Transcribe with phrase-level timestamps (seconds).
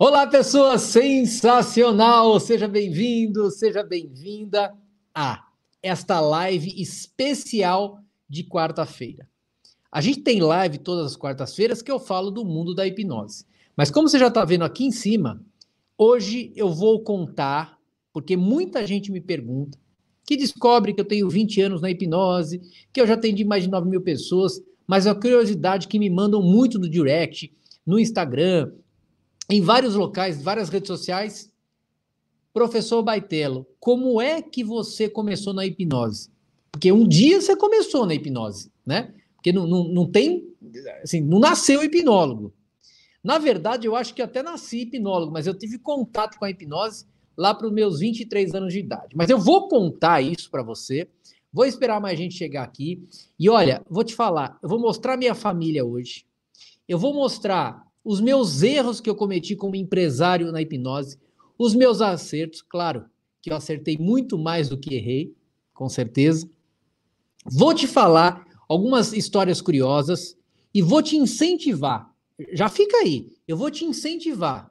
[0.00, 2.38] Olá, pessoa sensacional!
[2.38, 4.72] Seja bem-vindo, seja bem-vinda
[5.12, 5.44] a
[5.82, 7.98] esta live especial
[8.30, 9.28] de quarta-feira.
[9.90, 13.44] A gente tem live todas as quartas-feiras que eu falo do mundo da hipnose.
[13.76, 15.44] Mas como você já está vendo aqui em cima,
[15.98, 17.76] hoje eu vou contar,
[18.12, 19.76] porque muita gente me pergunta,
[20.24, 22.60] que descobre que eu tenho 20 anos na hipnose,
[22.92, 26.40] que eu já atendi mais de 9 mil pessoas, mas a curiosidade que me mandam
[26.40, 27.52] muito no direct,
[27.84, 28.70] no Instagram,
[29.48, 31.50] em vários locais, várias redes sociais.
[32.52, 36.30] Professor Baitelo, como é que você começou na hipnose?
[36.70, 39.14] Porque um dia você começou na hipnose, né?
[39.34, 40.52] Porque não, não, não tem,
[41.02, 42.52] assim, não nasceu hipnólogo.
[43.22, 47.06] Na verdade, eu acho que até nasci hipnólogo, mas eu tive contato com a hipnose
[47.36, 49.16] lá para os meus 23 anos de idade.
[49.16, 51.08] Mas eu vou contar isso para você,
[51.52, 53.06] vou esperar mais gente chegar aqui.
[53.38, 56.26] E olha, vou te falar, eu vou mostrar minha família hoje,
[56.88, 61.18] eu vou mostrar os meus erros que eu cometi como empresário na hipnose,
[61.58, 63.04] os meus acertos, claro,
[63.42, 65.34] que eu acertei muito mais do que errei,
[65.74, 66.48] com certeza.
[67.44, 70.36] Vou te falar algumas histórias curiosas
[70.72, 72.12] e vou te incentivar.
[72.52, 74.70] Já fica aí, eu vou te incentivar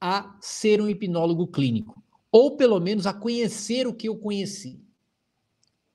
[0.00, 4.80] a ser um hipnólogo clínico, ou pelo menos a conhecer o que eu conheci.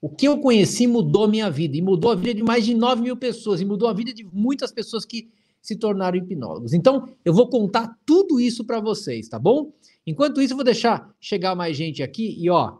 [0.02, 3.02] O que eu conheci mudou minha vida, e mudou a vida de mais de 9
[3.02, 5.30] mil pessoas, e mudou a vida de muitas pessoas que
[5.62, 6.74] se tornaram hipnólogos.
[6.74, 9.72] Então, eu vou contar tudo isso para vocês, tá bom?
[10.06, 12.78] Enquanto isso, eu vou deixar chegar mais gente aqui e ó,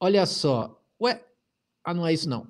[0.00, 0.80] olha só.
[1.00, 1.24] Ué,
[1.84, 2.46] ah, não é isso não.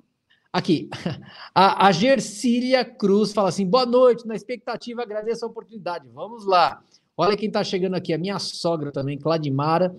[0.51, 0.89] Aqui,
[1.53, 6.07] a, a Gercília Cruz fala assim: boa noite, na expectativa, agradeço a oportunidade.
[6.09, 6.83] Vamos lá.
[7.15, 9.95] Olha quem está chegando aqui, a minha sogra também, Cladimara,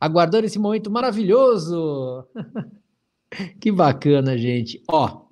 [0.00, 2.26] aguardando esse momento maravilhoso.
[3.60, 4.82] que bacana, gente.
[4.90, 5.22] Ó,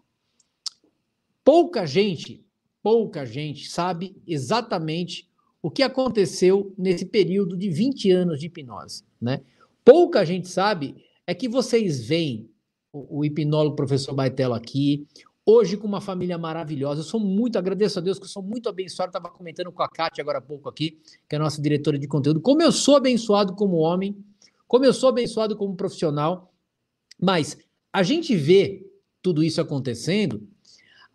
[1.44, 2.45] pouca gente
[2.86, 5.28] pouca gente sabe exatamente
[5.60, 9.42] o que aconteceu nesse período de 20 anos de hipnose, né?
[9.84, 10.94] Pouca gente sabe
[11.26, 12.48] é que vocês veem
[12.92, 15.04] o, o hipnólogo professor Baitello aqui,
[15.44, 17.00] hoje com uma família maravilhosa.
[17.00, 19.08] Eu sou muito, agradeço a Deus que eu sou muito abençoado.
[19.08, 22.06] Estava comentando com a Kátia agora há pouco aqui, que é a nossa diretora de
[22.06, 24.16] conteúdo, como eu sou abençoado como homem,
[24.68, 26.54] como eu sou abençoado como profissional.
[27.20, 27.58] Mas
[27.92, 28.88] a gente vê
[29.20, 30.48] tudo isso acontecendo,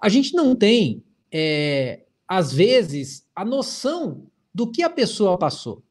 [0.01, 1.01] a gente não tem
[1.31, 5.81] é, às vezes, a noção do que a pessoa passou.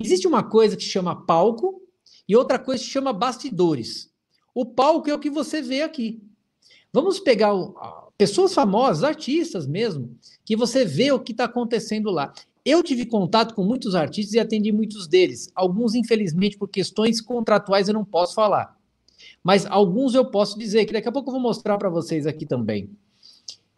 [0.00, 1.80] Existe uma coisa que chama palco
[2.28, 4.10] e outra coisa que chama bastidores.
[4.54, 6.20] O palco é o que você vê aqui.
[6.92, 7.74] Vamos pegar o,
[8.16, 12.32] pessoas famosas, artistas mesmo, que você vê o que está acontecendo lá.
[12.64, 15.50] Eu tive contato com muitos artistas e atendi muitos deles.
[15.54, 18.76] Alguns, infelizmente, por questões contratuais, eu não posso falar.
[19.42, 22.44] Mas alguns eu posso dizer, que daqui a pouco eu vou mostrar para vocês aqui
[22.44, 22.90] também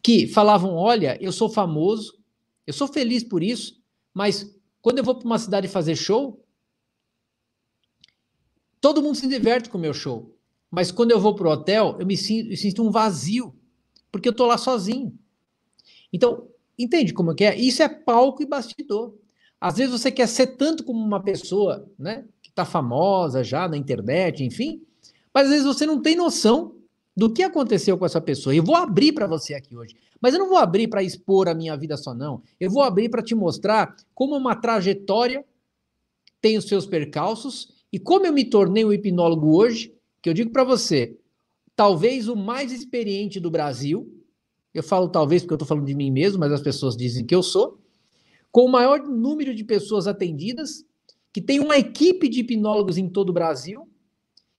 [0.02, 2.18] que falavam: olha, eu sou famoso,
[2.66, 3.80] eu sou feliz por isso,
[4.12, 6.44] mas quando eu vou para uma cidade fazer show,
[8.80, 10.34] todo mundo se diverte com o meu show.
[10.70, 13.54] Mas quando eu vou para o hotel, eu me sinto, eu sinto um vazio,
[14.10, 15.18] porque eu estou lá sozinho.
[16.12, 17.56] Então, entende como é?
[17.56, 19.14] Isso é palco e bastidor.
[19.60, 23.76] Às vezes você quer ser tanto como uma pessoa, né, que está famosa já na
[23.76, 24.82] internet, enfim,
[25.34, 26.79] mas às vezes você não tem noção
[27.16, 28.54] do que aconteceu com essa pessoa.
[28.54, 29.94] Eu vou abrir para você aqui hoje.
[30.20, 32.42] Mas eu não vou abrir para expor a minha vida só, não.
[32.58, 35.44] Eu vou abrir para te mostrar como uma trajetória
[36.40, 40.50] tem os seus percalços e como eu me tornei um hipnólogo hoje, que eu digo
[40.50, 41.18] para você,
[41.76, 44.10] talvez o mais experiente do Brasil.
[44.72, 47.34] Eu falo talvez porque eu estou falando de mim mesmo, mas as pessoas dizem que
[47.34, 47.80] eu sou.
[48.50, 50.84] Com o maior número de pessoas atendidas,
[51.32, 53.88] que tem uma equipe de hipnólogos em todo o Brasil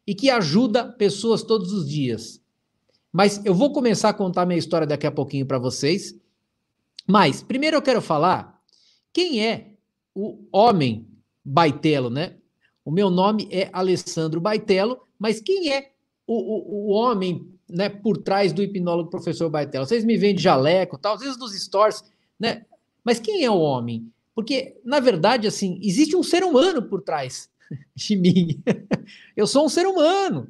[0.06, 2.41] e que ajuda pessoas todos os dias.
[3.12, 6.16] Mas eu vou começar a contar minha história daqui a pouquinho para vocês.
[7.08, 8.62] Mas primeiro eu quero falar
[9.12, 9.74] quem é
[10.16, 11.08] o homem
[11.44, 12.36] Baitelo, né?
[12.86, 15.92] O meu nome é Alessandro Baitelo, mas quem é
[16.26, 19.86] o, o, o homem né, por trás do hipnólogo professor Baitelo?
[19.86, 22.04] Vocês me veem de jaleco, tal, às vezes nos stores,
[22.40, 22.66] né?
[23.04, 24.12] Mas quem é o homem?
[24.34, 27.50] Porque, na verdade, assim, existe um ser humano por trás
[27.96, 28.62] de mim.
[29.36, 30.50] Eu sou um ser humano.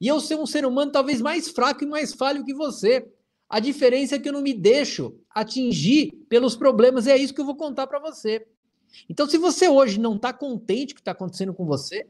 [0.00, 3.06] E eu ser um ser humano talvez mais fraco e mais falho que você.
[3.48, 7.40] A diferença é que eu não me deixo atingir pelos problemas, e é isso que
[7.40, 8.46] eu vou contar para você.
[9.08, 12.06] Então, se você hoje não está contente com o que está acontecendo com você,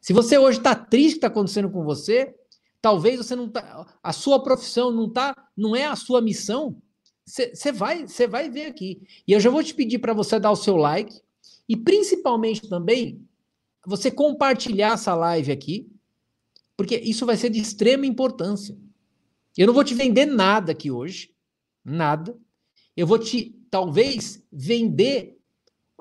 [0.00, 2.34] se você hoje está triste com o que está acontecendo com você,
[2.80, 6.80] talvez você não tá, a sua profissão não tá, não é a sua missão,
[7.24, 9.02] você vai, você vai ver aqui.
[9.26, 11.20] E eu já vou te pedir para você dar o seu like
[11.68, 13.20] e principalmente também
[13.86, 15.86] você compartilhar essa live aqui,
[16.78, 18.78] porque isso vai ser de extrema importância.
[19.56, 21.34] Eu não vou te vender nada aqui hoje,
[21.84, 22.38] nada.
[22.96, 25.40] Eu vou te, talvez, vender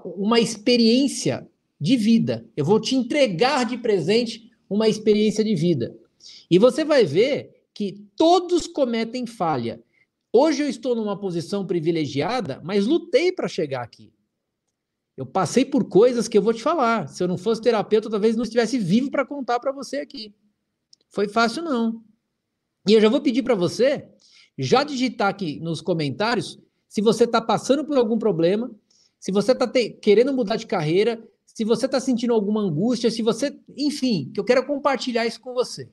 [0.06, 1.50] uma experiência
[1.82, 2.48] de vida.
[2.56, 5.98] Eu vou te entregar de presente uma experiência de vida.
[6.48, 9.82] E você vai ver que todos cometem falha.
[10.32, 14.14] Hoje eu estou numa posição privilegiada, mas lutei para chegar aqui.
[15.16, 17.08] Eu passei por coisas que eu vou te falar.
[17.08, 20.36] Se eu não fosse terapeuta, talvez não estivesse vivo para contar para você aqui.
[21.10, 22.02] Foi fácil não.
[22.88, 24.08] E eu já vou pedir para você
[24.58, 28.72] já digitar aqui nos comentários se você está passando por algum problema,
[29.20, 29.68] se você está
[30.02, 34.44] querendo mudar de carreira, se você está sentindo alguma angústia, se você, enfim, que eu
[34.44, 35.90] quero compartilhar isso com você.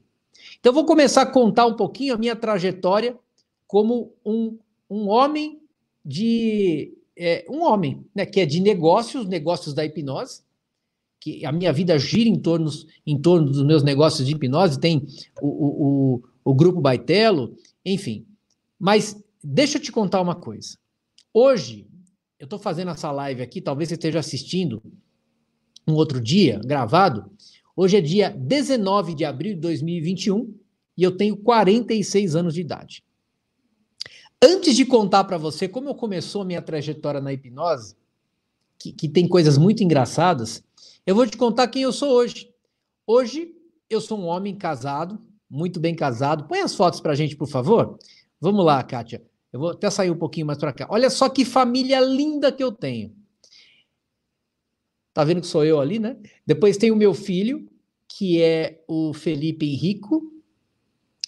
[0.60, 3.18] Então, eu vou começar a contar um pouquinho a minha trajetória
[3.66, 4.58] como um,
[4.88, 5.60] um homem
[6.04, 6.96] de.
[7.16, 10.42] É, um homem, né, que é de negócios, negócios da hipnose,
[11.24, 12.70] que a minha vida gira em torno,
[13.06, 15.06] em torno dos meus negócios de hipnose, tem
[15.40, 18.26] o, o, o, o Grupo Baitelo, enfim.
[18.78, 20.76] Mas deixa eu te contar uma coisa.
[21.32, 21.86] Hoje,
[22.38, 24.82] eu estou fazendo essa live aqui, talvez você esteja assistindo
[25.88, 27.24] um outro dia, gravado.
[27.74, 30.54] Hoje é dia 19 de abril de 2021
[30.94, 33.02] e eu tenho 46 anos de idade.
[34.42, 37.96] Antes de contar para você como eu começou a minha trajetória na hipnose,
[38.78, 40.62] que, que tem coisas muito engraçadas,
[41.06, 42.48] eu vou te contar quem eu sou hoje.
[43.06, 43.54] Hoje
[43.88, 45.18] eu sou um homem casado,
[45.48, 46.44] muito bem casado.
[46.44, 47.98] Põe as fotos para a gente, por favor.
[48.40, 49.22] Vamos lá, Kátia.
[49.52, 50.86] Eu vou até sair um pouquinho mais para cá.
[50.90, 53.14] Olha só que família linda que eu tenho.
[55.12, 56.16] Tá vendo que sou eu ali, né?
[56.44, 57.68] Depois tem o meu filho,
[58.08, 60.32] que é o Felipe Henrico.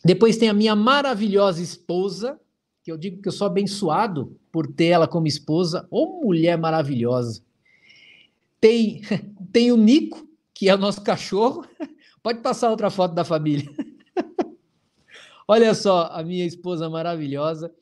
[0.05, 2.41] Depois tem a minha maravilhosa esposa,
[2.83, 5.87] que eu digo que eu sou abençoado por ter ela como esposa.
[5.91, 7.45] Ô mulher maravilhosa.
[8.61, 9.03] Tem,
[9.57, 11.65] tem o Nico, que é o nosso cachorro.
[12.23, 13.67] Pode passar outra foto da família.
[15.49, 17.73] Olha só, a minha esposa maravilhosa.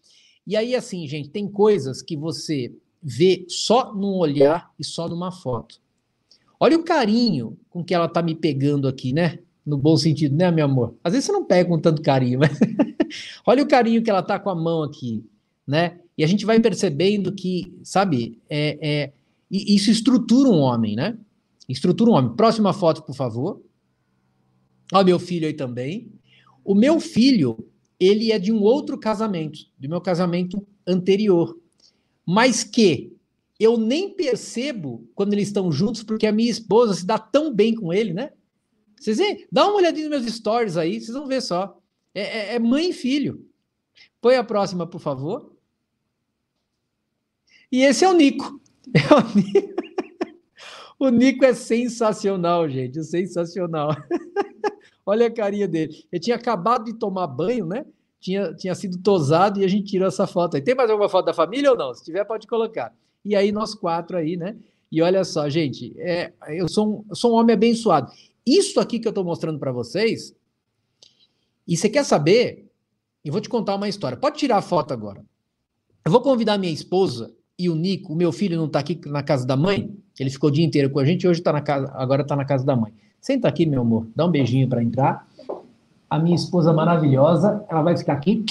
[0.47, 2.73] E aí, assim, gente, tem coisas que você
[3.03, 5.81] vê só num olhar e só numa foto.
[6.61, 9.41] Olha o carinho com que ela tá me pegando aqui, né?
[9.67, 10.95] No bom sentido, né, meu amor?
[11.03, 12.57] Às vezes você não pega com tanto carinho, mas
[13.45, 15.25] olha o carinho que ela tá com a mão aqui,
[15.67, 15.99] né?
[16.17, 19.13] E a gente vai percebendo que, sabe, é, é,
[19.51, 21.19] isso estrutura um homem, né?
[21.69, 22.37] Estrutura um homem.
[22.37, 23.63] Próxima foto, por favor.
[24.93, 26.13] Olha meu filho aí também.
[26.65, 27.69] O meu filho,
[27.99, 31.59] ele é de um outro casamento, do meu casamento anterior,
[32.27, 33.15] mas que
[33.59, 37.75] eu nem percebo quando eles estão juntos, porque a minha esposa se dá tão bem
[37.75, 38.31] com ele, né?
[38.99, 39.47] Vocês veem?
[39.51, 41.79] Dá uma olhadinha nos meus stories aí, vocês vão ver só.
[42.15, 43.47] É, é, é mãe e filho.
[44.21, 45.55] Põe a próxima, por favor.
[47.71, 48.61] E esse é o Nico.
[48.95, 49.84] É o Nico.
[51.05, 53.05] O Nico é sensacional, gente.
[53.05, 53.91] Sensacional.
[55.05, 55.95] Olha a carinha dele.
[56.11, 57.85] Ele tinha acabado de tomar banho, né?
[58.19, 60.63] Tinha, tinha sido tosado e a gente tirou essa foto aí.
[60.63, 61.93] Tem mais alguma foto da família ou não?
[61.93, 62.91] Se tiver, pode colocar.
[63.23, 64.57] E aí, nós quatro aí, né?
[64.91, 68.11] E olha só, gente, é, eu, sou um, sou um homem abençoado.
[68.47, 70.35] Isso aqui que eu estou mostrando para vocês,
[71.69, 72.71] e você quer saber?
[73.23, 74.17] Eu vou te contar uma história.
[74.17, 75.23] Pode tirar a foto agora.
[76.03, 79.23] Eu vou convidar minha esposa e o Nico, o meu filho não está aqui na
[79.23, 81.91] casa da mãe, ele ficou o dia inteiro com a gente, hoje tá na casa,
[81.95, 82.93] agora está na casa da mãe.
[83.21, 85.27] Senta aqui, meu amor, dá um beijinho para entrar.
[86.11, 88.45] A minha esposa maravilhosa, ela vai ficar aqui.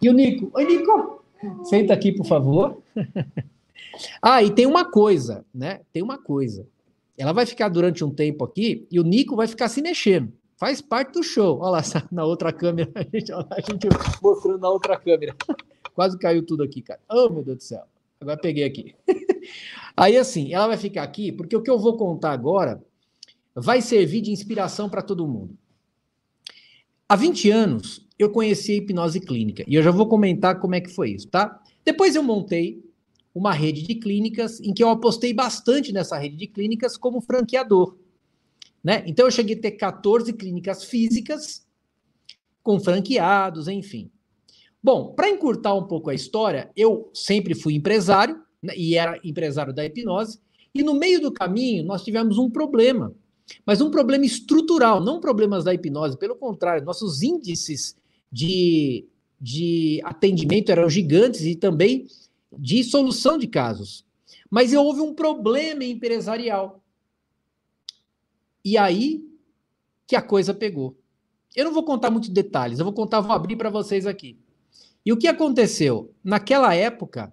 [0.00, 1.24] E o Nico, oi Nico,
[1.64, 2.78] senta aqui, por favor.
[4.22, 5.80] ah, e tem uma coisa, né?
[5.92, 6.66] Tem uma coisa.
[7.16, 10.32] Ela vai ficar durante um tempo aqui e o Nico vai ficar se mexendo.
[10.56, 11.58] Faz parte do show.
[11.60, 11.82] Olha lá,
[12.12, 13.88] na outra câmera, a gente, a gente
[14.22, 15.34] mostrando na outra câmera.
[15.94, 17.00] Quase caiu tudo aqui, cara.
[17.10, 17.82] Oh, meu Deus do céu.
[18.22, 18.94] Agora peguei aqui.
[19.96, 22.82] Aí, assim, ela vai ficar aqui, porque o que eu vou contar agora
[23.54, 25.56] vai servir de inspiração para todo mundo.
[27.08, 30.80] Há 20 anos, eu conheci a hipnose clínica e eu já vou comentar como é
[30.80, 31.60] que foi isso, tá?
[31.84, 32.82] Depois eu montei
[33.34, 37.96] uma rede de clínicas em que eu apostei bastante nessa rede de clínicas como franqueador.
[38.82, 39.02] Né?
[39.06, 41.66] Então eu cheguei a ter 14 clínicas físicas
[42.62, 44.10] com franqueados, enfim.
[44.82, 49.72] Bom, para encurtar um pouco a história, eu sempre fui empresário né, e era empresário
[49.72, 50.40] da hipnose,
[50.74, 53.14] e no meio do caminho nós tivemos um problema
[53.64, 57.96] mas um problema estrutural, não problemas da hipnose, pelo contrário, nossos índices
[58.30, 59.06] de,
[59.40, 62.06] de atendimento eram gigantes e também
[62.56, 64.04] de solução de casos.
[64.50, 66.82] Mas houve um problema empresarial.
[68.64, 69.24] E aí
[70.06, 70.96] que a coisa pegou.
[71.54, 74.38] Eu não vou contar muitos detalhes, eu vou contar, vou abrir para vocês aqui.
[75.04, 76.14] E o que aconteceu?
[76.22, 77.32] Naquela época,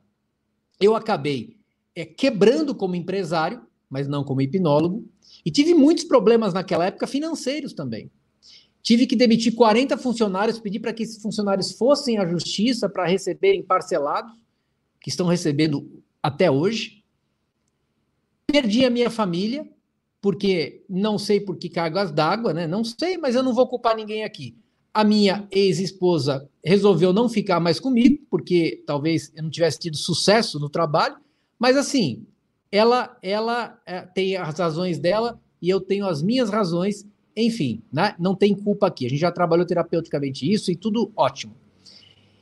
[0.80, 1.58] eu acabei
[1.96, 5.08] é, quebrando como empresário, mas não como hipnólogo,
[5.46, 8.12] e tive muitos problemas naquela época financeiros também.
[8.82, 13.62] Tive que demitir 40 funcionários, pedir para que esses funcionários fossem à justiça para receberem
[13.62, 14.34] parcelados,
[15.02, 17.04] que estão recebendo até hoje.
[18.48, 19.70] Perdi a minha família,
[20.22, 22.68] porque não sei por que cargas d'água, né?
[22.68, 24.58] Não sei, mas eu não vou culpar ninguém aqui.
[24.94, 30.60] A minha ex-esposa resolveu não ficar mais comigo, porque talvez eu não tivesse tido sucesso
[30.60, 31.18] no trabalho,
[31.58, 32.26] mas assim,
[32.72, 37.06] ela, ela é, tem as razões dela e eu tenho as minhas razões,
[37.36, 38.16] enfim, né?
[38.20, 39.06] não tem culpa aqui.
[39.06, 41.56] A gente já trabalhou terapeuticamente isso e tudo ótimo.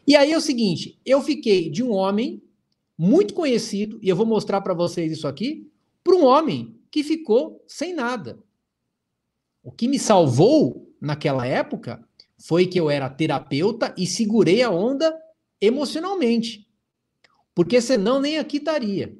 [0.05, 2.41] E aí é o seguinte, eu fiquei de um homem
[2.97, 5.69] muito conhecido, e eu vou mostrar para vocês isso aqui,
[6.03, 8.39] para um homem que ficou sem nada.
[9.61, 12.06] O que me salvou naquela época
[12.39, 15.15] foi que eu era terapeuta e segurei a onda
[15.59, 16.67] emocionalmente.
[17.55, 19.17] Porque senão nem aqui estaria.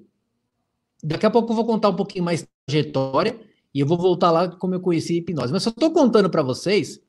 [1.04, 3.40] Daqui a pouco eu vou contar um pouquinho mais trajetória
[3.74, 5.54] e eu vou voltar lá como eu conheci a hipnose.
[5.54, 7.02] Mas só estou contando para vocês,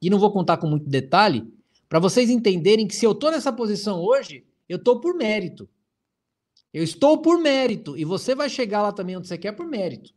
[0.00, 1.46] e não vou contar com muito detalhe,
[1.88, 5.68] para vocês entenderem que se eu estou nessa posição hoje, eu estou por mérito.
[6.72, 10.14] Eu estou por mérito e você vai chegar lá também onde você quer por mérito.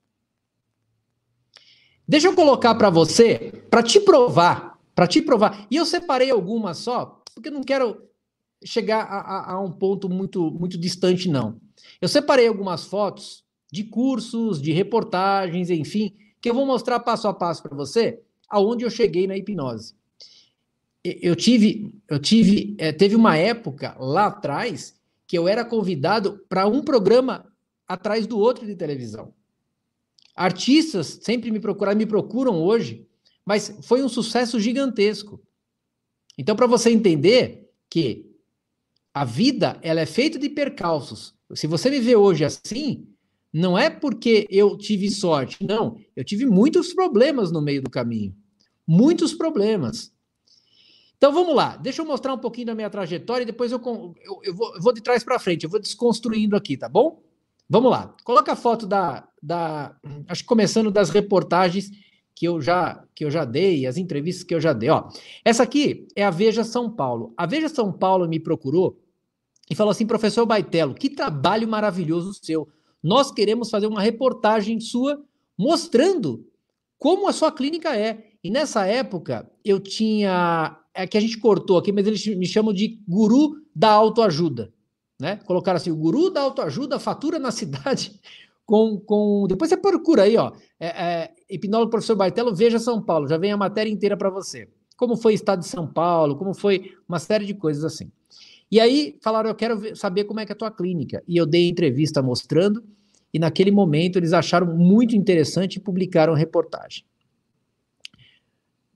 [2.08, 5.68] Deixa eu colocar para você, para te provar, para te provar.
[5.70, 8.02] E eu separei algumas só, porque eu não quero
[8.64, 11.60] chegar a, a, a, um ponto muito, muito distante, não.
[12.02, 17.34] Eu separei algumas fotos de cursos, de reportagens, enfim, que eu vou mostrar passo a
[17.34, 19.96] passo para você, aonde eu cheguei na hipnose.
[21.04, 24.96] Eu tive, eu tive, é, teve uma época lá atrás
[25.28, 27.52] que eu era convidado para um programa
[27.88, 29.34] atrás do outro de televisão.
[30.36, 33.08] Artistas sempre me procuraram, me procuram hoje,
[33.46, 35.42] mas foi um sucesso gigantesco.
[36.38, 38.34] Então, para você entender que
[39.14, 41.36] a vida ela é feita de percalços.
[41.54, 43.08] Se você me vê hoje assim,
[43.54, 45.98] não é porque eu tive sorte, não.
[46.16, 48.36] Eu tive muitos problemas no meio do caminho.
[48.88, 50.12] Muitos problemas.
[51.16, 54.42] Então vamos lá, deixa eu mostrar um pouquinho da minha trajetória e depois eu, eu,
[54.44, 57.24] eu, vou, eu vou, de trás para frente, eu vou desconstruindo aqui, tá bom?
[57.70, 59.96] Vamos lá, coloca a foto da, da.
[60.28, 61.92] Acho que começando das reportagens
[62.36, 64.90] que eu já que eu já dei, as entrevistas que eu já dei.
[64.90, 65.10] Ó,
[65.46, 67.34] essa aqui é a Veja São Paulo.
[67.38, 69.00] A Veja São Paulo me procurou
[69.70, 72.68] e falou assim: professor Baitello, que trabalho maravilhoso seu.
[73.02, 75.22] Nós queremos fazer uma reportagem sua
[75.58, 76.48] mostrando
[76.98, 78.30] como a sua clínica é.
[78.44, 82.72] E nessa época eu tinha é que a gente cortou aqui, mas eles me chamam
[82.72, 84.72] de guru da autoajuda.
[85.20, 85.38] Né?
[85.46, 88.20] Colocaram assim, o guru da autoajuda fatura na cidade
[88.66, 89.00] com.
[89.00, 89.46] com...
[89.48, 90.52] Depois você procura aí, ó.
[90.80, 94.68] É, é, hipnólogo professor Baitelo, veja São Paulo, já vem a matéria inteira para você.
[94.98, 98.12] Como foi o estado de São Paulo, como foi uma série de coisas assim.
[98.72, 101.24] E aí falaram, eu quero saber como é que é a tua clínica.
[101.28, 102.84] E eu dei entrevista mostrando,
[103.34, 107.04] e naquele momento eles acharam muito interessante e publicaram reportagem.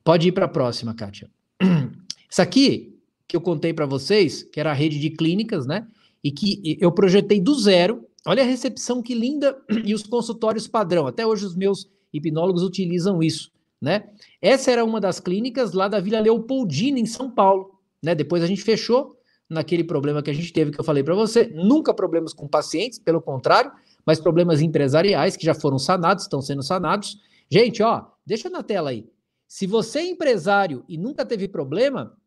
[0.04, 1.30] Pode ir para a próxima, Kátia.
[2.30, 2.98] Isso aqui
[3.28, 5.86] que eu contei para vocês, que era a rede de clínicas, né?
[6.24, 8.06] E que eu projetei do zero.
[8.26, 11.08] Olha a recepção que linda e os consultórios padrão.
[11.08, 14.10] Até hoje os meus hipnólogos utilizam isso, né?
[14.42, 18.16] Essa era uma das clínicas lá da Vila Leopoldina, em São Paulo, né?
[18.16, 19.18] Depois a gente fechou
[19.50, 21.48] naquele problema que a gente teve que eu falei para você.
[21.48, 23.72] Nunca problemas com pacientes, pelo contrário,
[24.06, 27.18] mas problemas empresariais que já foram sanados, estão sendo sanados.
[27.50, 29.06] Gente, ó, deixa na tela aí.
[29.48, 32.18] Se você é empresário e nunca teve problema,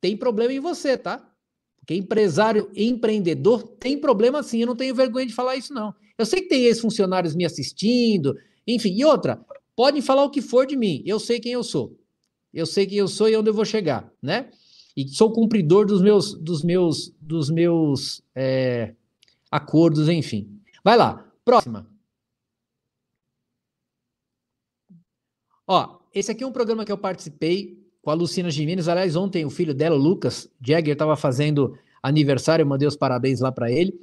[0.00, 1.26] tem problema em você, tá?
[1.78, 4.60] Porque empresário empreendedor tem problema sim.
[4.60, 5.94] Eu não tenho vergonha de falar isso, não.
[6.18, 8.34] Eu sei que tem ex-funcionários me assistindo,
[8.66, 8.94] enfim.
[8.94, 9.44] E outra,
[9.74, 11.02] podem falar o que for de mim.
[11.04, 11.98] Eu sei quem eu sou.
[12.52, 14.50] Eu sei quem eu sou e onde eu vou chegar, né?
[14.96, 18.94] E sou cumpridor dos meus, dos meus, dos meus é,
[19.50, 20.58] acordos, enfim.
[20.82, 21.86] Vai lá, próxima.
[25.66, 28.88] Ó, esse aqui é um programa que eu participei com a Lucina Gimenez.
[28.88, 33.40] Aliás, ontem o filho dela, o Lucas Jagger, estava fazendo aniversário, eu mandei os parabéns
[33.40, 34.00] lá para ele,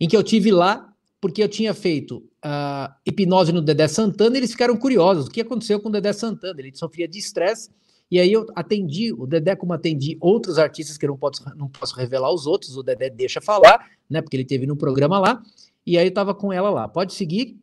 [0.00, 4.40] em que eu tive lá porque eu tinha feito uh, hipnose no Dedé Santana e
[4.40, 5.26] eles ficaram curiosos.
[5.26, 6.60] O que aconteceu com o Dedé Santana?
[6.60, 7.70] Ele sofria de estresse
[8.10, 11.68] e aí eu atendi o Dedé como atendi outros artistas que eu não posso, não
[11.68, 14.22] posso revelar os outros, o Dedé deixa falar, né?
[14.22, 15.42] Porque ele teve no programa lá.
[15.84, 16.88] E aí eu estava com ela lá.
[16.88, 17.56] Pode seguir.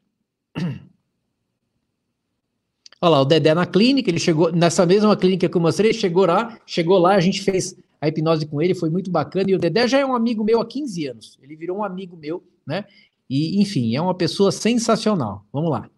[3.01, 6.25] Olha lá, o Dedé na clínica, ele chegou nessa mesma clínica que eu mostrei, chegou
[6.25, 9.49] lá, chegou lá, a gente fez a hipnose com ele, foi muito bacana.
[9.49, 11.39] E o Dedé já é um amigo meu há 15 anos.
[11.41, 12.85] Ele virou um amigo meu, né?
[13.29, 15.45] E, enfim, é uma pessoa sensacional.
[15.51, 15.89] Vamos lá.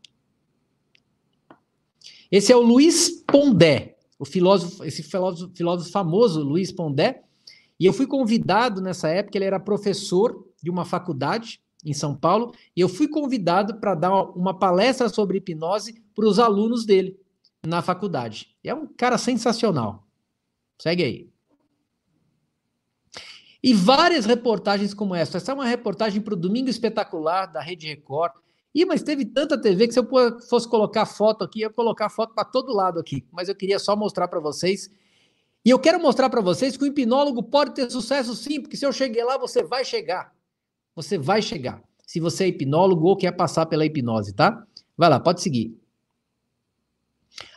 [2.32, 7.24] Esse é o Luiz Pondé, o filósofo, esse filósofo, filósofo famoso, Luiz Pondé.
[7.80, 12.52] E eu fui convidado nessa época, ele era professor de uma faculdade em São Paulo,
[12.76, 17.16] e eu fui convidado para dar uma palestra sobre hipnose para os alunos dele
[17.64, 18.56] na faculdade.
[18.64, 20.08] É um cara sensacional.
[20.82, 21.35] Segue aí.
[23.66, 25.38] E várias reportagens como essa.
[25.38, 28.34] Essa é uma reportagem para o Domingo Espetacular da Rede Record.
[28.76, 30.08] Ih, mas teve tanta TV que se eu
[30.48, 33.26] fosse colocar foto aqui, eu ia colocar foto para todo lado aqui.
[33.32, 34.92] Mas eu queria só mostrar para vocês.
[35.66, 38.86] E eu quero mostrar para vocês que o hipnólogo pode ter sucesso sim, porque se
[38.86, 40.32] eu cheguei lá, você vai chegar.
[40.96, 41.82] Você vai chegar.
[42.06, 44.64] Se você é hipnólogo ou quer passar pela hipnose, tá?
[44.96, 45.76] Vai lá, pode seguir.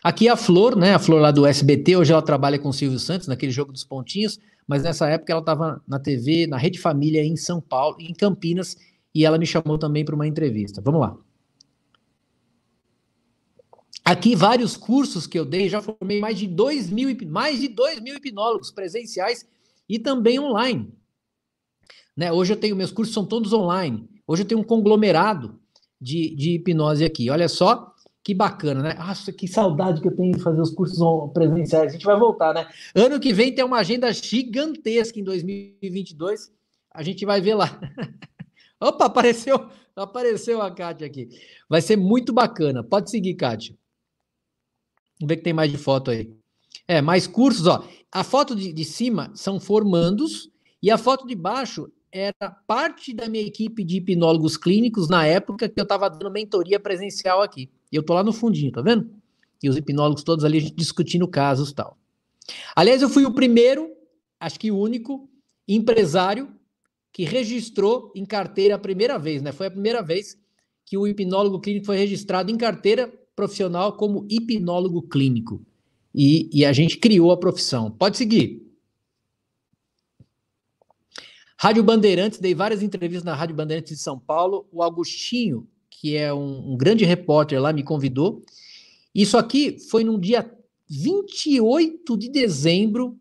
[0.03, 0.95] Aqui é a Flor, né?
[0.95, 3.85] A Flor lá do SBT, hoje ela trabalha com o Silvio Santos, naquele jogo dos
[3.85, 4.39] pontinhos,
[4.69, 8.77] mas nessa época ela estava na TV, na Rede Família em São Paulo, em Campinas,
[9.15, 10.83] e ela me chamou também para uma entrevista.
[10.83, 11.17] Vamos lá.
[14.05, 17.99] Aqui vários cursos que eu dei, já formei mais de dois mil, mais de dois
[18.01, 19.47] mil hipnólogos presenciais
[19.89, 20.93] e também online.
[22.15, 22.31] Né?
[22.31, 24.07] Hoje eu tenho, meus cursos são todos online.
[24.27, 25.59] Hoje eu tenho um conglomerado
[25.99, 27.31] de, de hipnose aqui.
[27.31, 27.95] Olha só,
[28.29, 28.93] que bacana, né?
[28.93, 30.99] Nossa, que saudade que eu tenho de fazer os cursos
[31.33, 31.89] presenciais.
[31.89, 32.69] A gente vai voltar, né?
[32.95, 36.53] Ano que vem tem uma agenda gigantesca em 2022.
[36.93, 37.81] A gente vai ver lá.
[38.79, 41.31] Opa, apareceu, apareceu a Kátia aqui.
[41.71, 42.85] Vai ser muito bacana.
[42.85, 43.75] Pode seguir, Kátia.
[45.19, 46.31] Vamos ver que tem mais de foto aí.
[46.87, 47.83] É, mais cursos, ó.
[48.13, 50.51] A foto de, de cima são formandos
[50.83, 55.67] e a foto de baixo era parte da minha equipe de hipnólogos clínicos na época
[55.67, 57.71] que eu estava dando mentoria presencial aqui.
[57.91, 59.11] E eu tô lá no fundinho, tá vendo?
[59.63, 61.99] E os hipnólogos todos ali, a gente discutindo casos tal.
[62.75, 63.91] Aliás, eu fui o primeiro,
[64.39, 65.29] acho que o único,
[65.67, 66.53] empresário
[67.13, 69.53] que registrou em carteira a primeira vez, né?
[69.53, 70.39] Foi a primeira vez
[70.87, 75.65] que o hipnólogo clínico foi registrado em carteira profissional como hipnólogo clínico.
[76.15, 77.91] E, e a gente criou a profissão.
[77.91, 78.67] Pode seguir.
[81.61, 84.67] Rádio Bandeirantes, dei várias entrevistas na Rádio Bandeirantes de São Paulo.
[84.71, 85.69] O Agostinho,
[86.01, 88.43] que é um, um grande repórter lá, me convidou.
[89.15, 90.49] Isso aqui foi no dia
[90.89, 93.19] 28 de dezembro,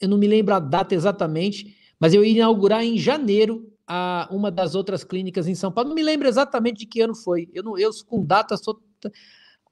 [0.00, 4.50] eu não me lembro a data exatamente, mas eu ia inaugurar em janeiro a, uma
[4.50, 5.88] das outras clínicas em São Paulo.
[5.88, 7.48] Não me lembro exatamente de que ano foi.
[7.52, 8.80] Eu, não, eu com data sou.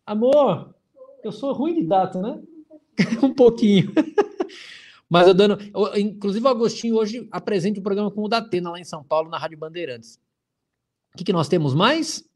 [0.04, 0.74] Amor,
[1.22, 2.40] eu sou ruim de data, né?
[3.22, 3.92] um pouquinho.
[5.08, 5.58] Mas eu dando.
[5.96, 9.30] Inclusive, o Agostinho hoje apresenta o um programa com o Datena lá em São Paulo,
[9.30, 10.18] na Rádio Bandeirantes.
[11.14, 12.27] O que, que nós temos mais?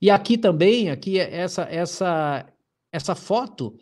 [0.00, 2.46] E aqui também, aqui é essa essa
[2.92, 3.74] essa foto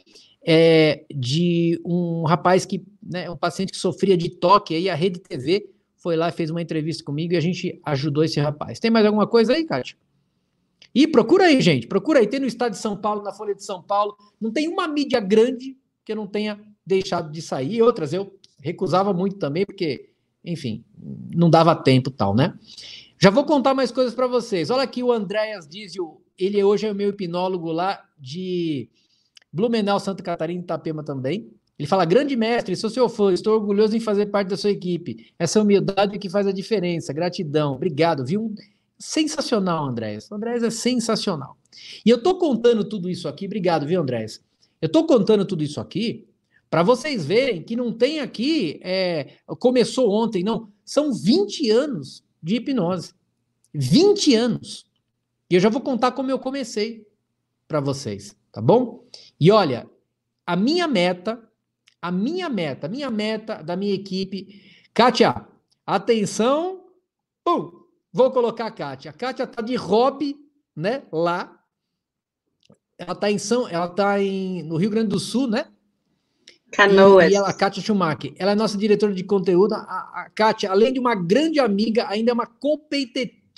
[0.46, 5.20] é de um rapaz que, né, um paciente que sofria de toque, aí a Rede
[5.20, 8.79] TV foi lá fez uma entrevista comigo e a gente ajudou esse rapaz.
[8.79, 9.96] Tem mais alguma coisa aí, Kátia?
[10.94, 12.27] E procura aí, gente, procura aí.
[12.27, 14.14] Tem no Estado de São Paulo, na Folha de São Paulo.
[14.40, 17.83] Não tem uma mídia grande que não tenha deixado de sair.
[17.83, 20.11] Outras eu recusava muito também, porque,
[20.44, 20.85] enfim,
[21.35, 22.57] não dava tempo tal, né?
[23.18, 24.70] Já vou contar mais coisas para vocês.
[24.70, 28.88] Olha aqui o Andréas Dizio, ele hoje é o meu hipnólogo lá de
[29.53, 31.50] Blumenau, Santa Catarina, Itapema também.
[31.79, 35.33] Ele fala: Grande mestre, sou seu fã, estou orgulhoso em fazer parte da sua equipe.
[35.38, 37.12] Essa humildade que faz a diferença.
[37.12, 38.24] Gratidão, obrigado.
[38.24, 38.55] Viu?
[38.98, 40.31] Sensacional, Andréas.
[40.31, 41.57] Andréas é sensacional.
[42.05, 44.40] E eu estou contando tudo isso aqui, obrigado, viu, Andréas?
[44.81, 46.27] Eu estou contando tudo isso aqui
[46.70, 50.68] para vocês verem que não tem aqui, é, começou ontem, não.
[50.85, 53.14] São 20 anos de hipnose.
[53.72, 54.87] 20 anos.
[55.50, 57.09] E eu já vou contar como eu comecei
[57.66, 59.09] para vocês, tá bom?
[59.40, 59.88] E olha,
[60.46, 61.42] a minha meta,
[62.00, 65.48] a minha meta, a minha meta da minha equipe, Kátia,
[65.87, 66.85] atenção,
[67.42, 69.11] pum, vou colocar a Kátia.
[69.11, 70.37] A Kátia tá de hobby,
[70.76, 71.61] né, lá.
[72.98, 75.72] Ela tá em São, ela tá em, no Rio Grande do Sul, né?
[76.75, 77.31] Canoas.
[77.31, 79.75] E, ela, a Kátia Schumacher, ela é nossa diretora de conteúdo.
[79.75, 82.49] A, a Kátia, além de uma grande amiga, ainda é uma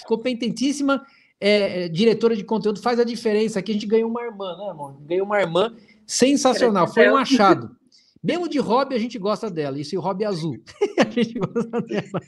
[0.06, 1.04] competentíssima
[1.40, 3.58] é, é, diretora de conteúdo, faz a diferença.
[3.58, 4.96] Aqui a gente ganhou uma irmã, né, amor?
[5.02, 5.74] Ganhou uma irmã
[6.06, 7.76] sensacional, foi um achado.
[8.22, 9.78] Mesmo de hobby, a gente gosta dela.
[9.78, 10.58] Isso e o hobby azul.
[10.98, 12.22] a gente gosta dela.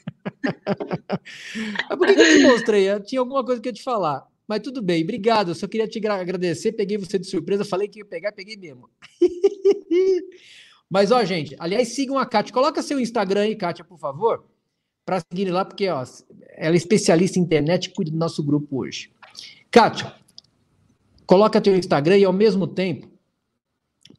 [1.89, 2.89] Mas por que, que eu te mostrei?
[2.89, 4.25] Eu tinha alguma coisa que eu ia te falar.
[4.47, 5.51] Mas tudo bem, obrigado.
[5.51, 6.73] Eu só queria te agradecer.
[6.73, 8.89] Peguei você de surpresa, falei que ia pegar, peguei mesmo.
[10.91, 12.53] Mas, ó, gente, aliás, sigam a Kátia.
[12.53, 14.45] Coloca seu Instagram aí, Kátia, por favor,
[15.05, 16.05] para seguir lá, porque ó,
[16.57, 19.13] ela é especialista em internet e cuida do nosso grupo hoje.
[19.71, 20.15] Kátia,
[21.27, 23.09] coloca teu Instagram e, ao mesmo tempo,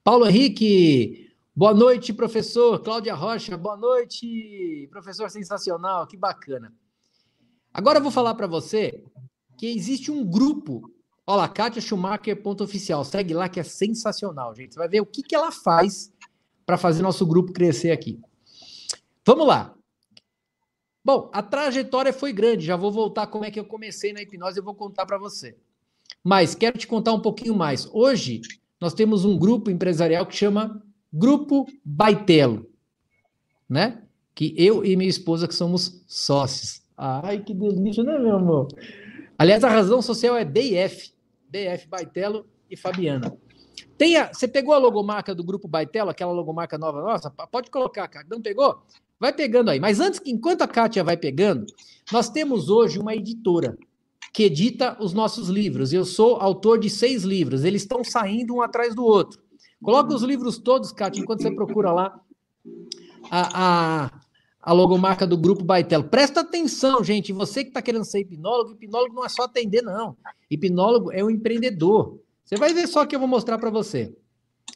[0.04, 2.80] Paulo Henrique, boa noite, professor.
[2.80, 6.72] Cláudia Rocha, boa noite, professor sensacional, que bacana.
[7.74, 9.04] Agora eu vou falar para você
[9.58, 10.92] que existe um grupo.
[11.26, 11.82] Olha lá, Kátia
[12.36, 13.04] ponto oficial.
[13.04, 14.74] Segue lá que é sensacional, gente.
[14.74, 16.12] Você vai ver o que, que ela faz
[16.70, 18.20] para fazer nosso grupo crescer aqui.
[19.26, 19.74] Vamos lá.
[21.04, 24.60] Bom, a trajetória foi grande, já vou voltar como é que eu comecei na hipnose,
[24.60, 25.58] eu vou contar para você.
[26.24, 27.90] Mas quero te contar um pouquinho mais.
[27.92, 28.42] Hoje
[28.80, 30.80] nós temos um grupo empresarial que chama
[31.12, 32.70] Grupo Baitelo,
[33.68, 34.04] né?
[34.36, 36.84] Que eu e minha esposa que somos sócios.
[36.96, 38.68] Ai, que delícia, né, meu amor?
[39.40, 41.14] Aliás, a razão social é BF.
[41.50, 43.36] BF Baitelo e Fabiana.
[43.98, 47.30] Tem a, você pegou a logomarca do grupo Baitelo, aquela logomarca nova nossa?
[47.30, 48.26] Pode colocar, cara.
[48.30, 48.82] Não pegou?
[49.20, 49.80] Vai pegando aí.
[49.80, 51.66] Mas antes, enquanto a Kátia vai pegando,
[52.12, 53.78] nós temos hoje uma editora
[54.34, 55.92] que edita os nossos livros.
[55.92, 57.64] Eu sou autor de seis livros.
[57.64, 59.42] Eles estão saindo um atrás do outro.
[59.82, 62.20] Coloca os livros todos, Kátia, enquanto você procura lá
[63.30, 64.22] a, a,
[64.62, 66.04] a logomarca do Grupo Baitelo.
[66.04, 67.32] Presta atenção, gente.
[67.34, 70.18] Você que está querendo ser hipnólogo, hipnólogo não é só atender, não.
[70.50, 72.20] Hipnólogo é um empreendedor.
[72.50, 74.18] Você vai ver só que eu vou mostrar para você.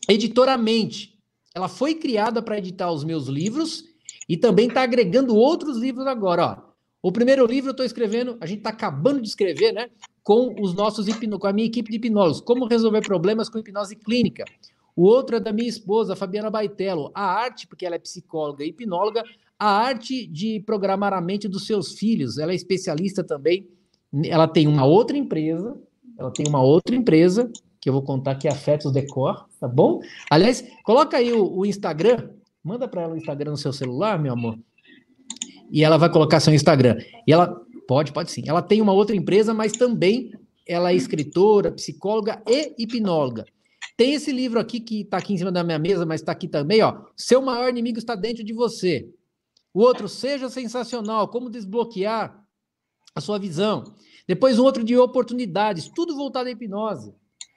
[0.08, 1.18] Editoramente,
[1.56, 3.84] ela foi criada para editar os meus livros
[4.30, 6.46] e também está agregando outros livros agora.
[6.46, 6.74] Ó.
[7.02, 9.90] O primeiro livro eu estou escrevendo, a gente está acabando de escrever, né?
[10.22, 13.96] Com os nossos hipno, com a minha equipe de hipnólogos, como resolver problemas com hipnose
[13.96, 14.46] clínica.
[14.96, 17.10] O outro é da minha esposa, Fabiana Baitello.
[17.16, 19.24] A arte, porque ela é psicóloga e hipnóloga,
[19.58, 22.38] a arte de programar a mente dos seus filhos.
[22.38, 23.68] Ela é especialista também.
[24.26, 25.76] Ela tem uma outra empresa,
[26.18, 29.68] ela tem uma outra empresa, que eu vou contar que é a Fetos Decor, tá
[29.68, 30.00] bom?
[30.30, 32.30] Aliás, coloca aí o, o Instagram,
[32.64, 34.58] manda para ela o Instagram no seu celular, meu amor,
[35.70, 36.98] e ela vai colocar seu Instagram.
[37.28, 38.44] E ela, pode, pode sim.
[38.46, 40.32] Ela tem uma outra empresa, mas também
[40.68, 43.46] ela é escritora, psicóloga e hipnóloga.
[43.98, 46.48] Tem esse livro aqui que está aqui em cima da minha mesa, mas está aqui
[46.48, 47.06] também, ó.
[47.16, 49.10] Seu maior inimigo está dentro de você.
[49.74, 52.44] O outro, seja sensacional, como desbloquear
[53.16, 53.84] a sua visão.
[54.28, 57.14] Depois um outro de oportunidades, tudo voltado à hipnose.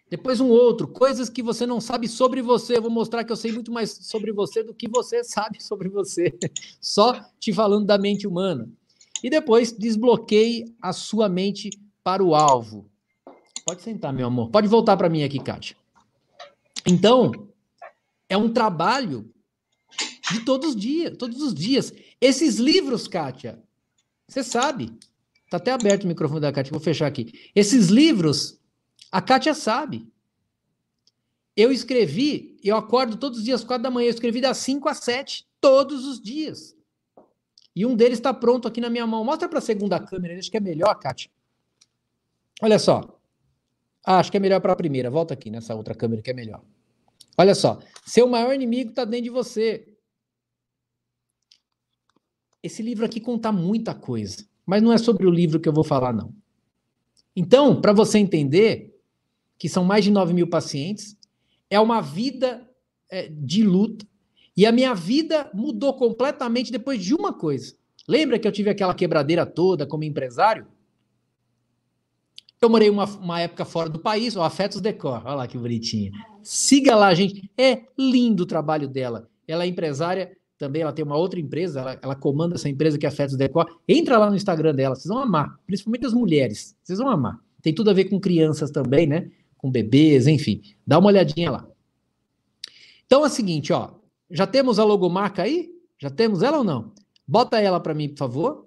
[0.08, 2.76] Depois um outro, coisas que você não sabe sobre você.
[2.76, 5.88] Eu vou mostrar que eu sei muito mais sobre você do que você sabe sobre
[5.88, 6.36] você.
[6.80, 8.70] Só te falando da mente humana.
[9.22, 11.70] E depois desbloqueie a sua mente
[12.04, 12.88] para o alvo.
[13.64, 14.50] Pode sentar, meu amor.
[14.50, 15.76] Pode voltar para mim aqui, Kátia.
[16.86, 17.32] Então,
[18.28, 19.28] é um trabalho
[20.30, 21.92] de todos os dias, todos os dias.
[22.20, 23.60] Esses livros, Kátia,
[24.28, 24.96] você sabe,
[25.50, 27.50] tá até aberto o microfone da Kátia, vou fechar aqui.
[27.54, 28.60] Esses livros,
[29.10, 30.10] a Kátia sabe.
[31.56, 34.98] Eu escrevi, eu acordo todos os dias, quatro da manhã, eu escrevi das 5 às
[34.98, 36.76] 7, todos os dias.
[37.74, 39.24] E um deles está pronto aqui na minha mão.
[39.24, 41.30] Mostra para a segunda câmera, acho que é melhor, Kátia.
[42.62, 43.20] Olha só.
[44.04, 45.10] Ah, acho que é melhor para a primeira.
[45.10, 46.62] Volta aqui nessa outra câmera que é melhor.
[47.36, 49.86] Olha só, seu maior inimigo está dentro de você.
[52.62, 55.84] Esse livro aqui conta muita coisa, mas não é sobre o livro que eu vou
[55.84, 56.34] falar, não.
[57.34, 58.98] Então, para você entender
[59.58, 61.16] que são mais de 9 mil pacientes,
[61.70, 62.68] é uma vida
[63.10, 64.06] é, de luta,
[64.56, 67.74] e a minha vida mudou completamente depois de uma coisa.
[68.08, 70.66] Lembra que eu tive aquela quebradeira toda como empresário?
[72.60, 76.10] Eu morei uma, uma época fora do país, o Afetos Decor, olha lá que bonitinha.
[76.42, 77.50] Siga lá, gente.
[77.56, 79.28] É lindo o trabalho dela.
[79.46, 83.04] Ela é empresária, também ela tem uma outra empresa, ela, ela comanda essa empresa que
[83.06, 83.66] é a Afetos Decor.
[83.86, 86.76] Entra lá no Instagram dela, vocês vão amar, principalmente as mulheres.
[86.82, 87.38] Vocês vão amar.
[87.62, 89.30] Tem tudo a ver com crianças também, né?
[89.56, 90.62] Com bebês, enfim.
[90.86, 91.68] Dá uma olhadinha lá.
[93.04, 93.94] Então é o seguinte, ó.
[94.30, 95.70] Já temos a logomarca aí?
[95.98, 96.92] Já temos ela ou não?
[97.26, 98.66] Bota ela para mim, por favor.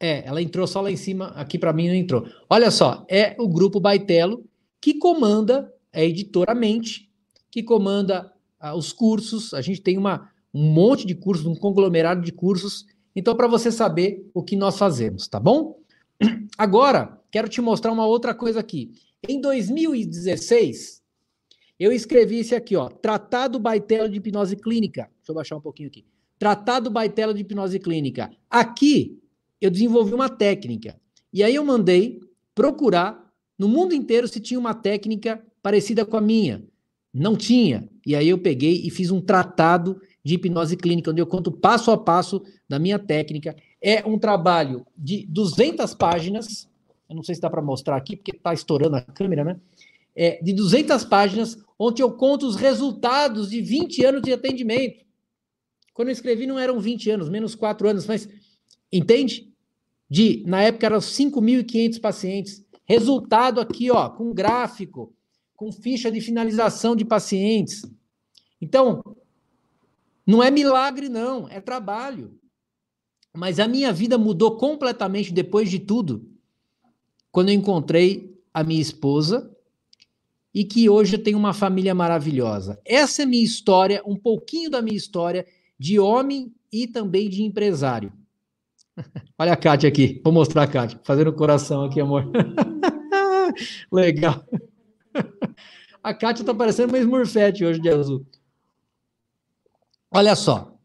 [0.00, 2.26] É, ela entrou só lá em cima, aqui para mim não entrou.
[2.50, 4.44] Olha só, é o grupo Baitelo
[4.80, 7.08] que comanda a editora Mente,
[7.48, 9.54] que comanda ah, os cursos.
[9.54, 12.86] A gente tem uma, um monte de cursos, um conglomerado de cursos.
[13.14, 15.78] Então, para você saber o que nós fazemos, tá bom?
[16.56, 18.92] Agora, quero te mostrar uma outra coisa aqui.
[19.28, 21.02] Em 2016,
[21.78, 25.10] eu escrevi esse aqui, ó, Tratado Baitelo de Hipnose Clínica.
[25.18, 26.04] Deixa eu baixar um pouquinho aqui.
[26.38, 28.30] Tratado Baitelo de Hipnose Clínica.
[28.50, 29.18] Aqui
[29.60, 30.96] eu desenvolvi uma técnica.
[31.32, 32.20] E aí eu mandei
[32.54, 36.64] procurar no mundo inteiro se tinha uma técnica parecida com a minha.
[37.14, 37.88] Não tinha.
[38.04, 41.90] E aí eu peguei e fiz um tratado de hipnose clínica, onde eu conto passo
[41.90, 43.56] a passo da minha técnica.
[43.80, 46.68] É um trabalho de 200 páginas.
[47.08, 49.60] Eu não sei se dá para mostrar aqui, porque está estourando a câmera, né?
[50.14, 55.04] É, de 200 páginas, onde eu conto os resultados de 20 anos de atendimento.
[55.94, 58.28] Quando eu escrevi, não eram 20 anos, menos 4 anos, mas
[58.92, 59.52] entende?
[60.12, 62.62] de, na época eram 5.500 pacientes.
[62.84, 65.10] Resultado aqui, ó, com gráfico,
[65.56, 67.80] com ficha de finalização de pacientes.
[68.60, 69.02] Então,
[70.26, 72.38] não é milagre não, é trabalho.
[73.34, 76.28] Mas a minha vida mudou completamente depois de tudo,
[77.30, 79.50] quando eu encontrei a minha esposa
[80.54, 82.78] e que hoje eu tenho uma família maravilhosa.
[82.84, 85.46] Essa é a minha história, um pouquinho da minha história
[85.78, 88.12] de homem e também de empresário.
[89.38, 90.20] Olha a Kátia aqui.
[90.22, 91.00] Vou mostrar a Kátia.
[91.02, 92.30] Fazendo o coração aqui, amor.
[93.90, 94.44] Legal.
[96.02, 98.26] A Kátia tá parecendo uma Smurfette hoje de azul.
[100.12, 100.76] Olha só.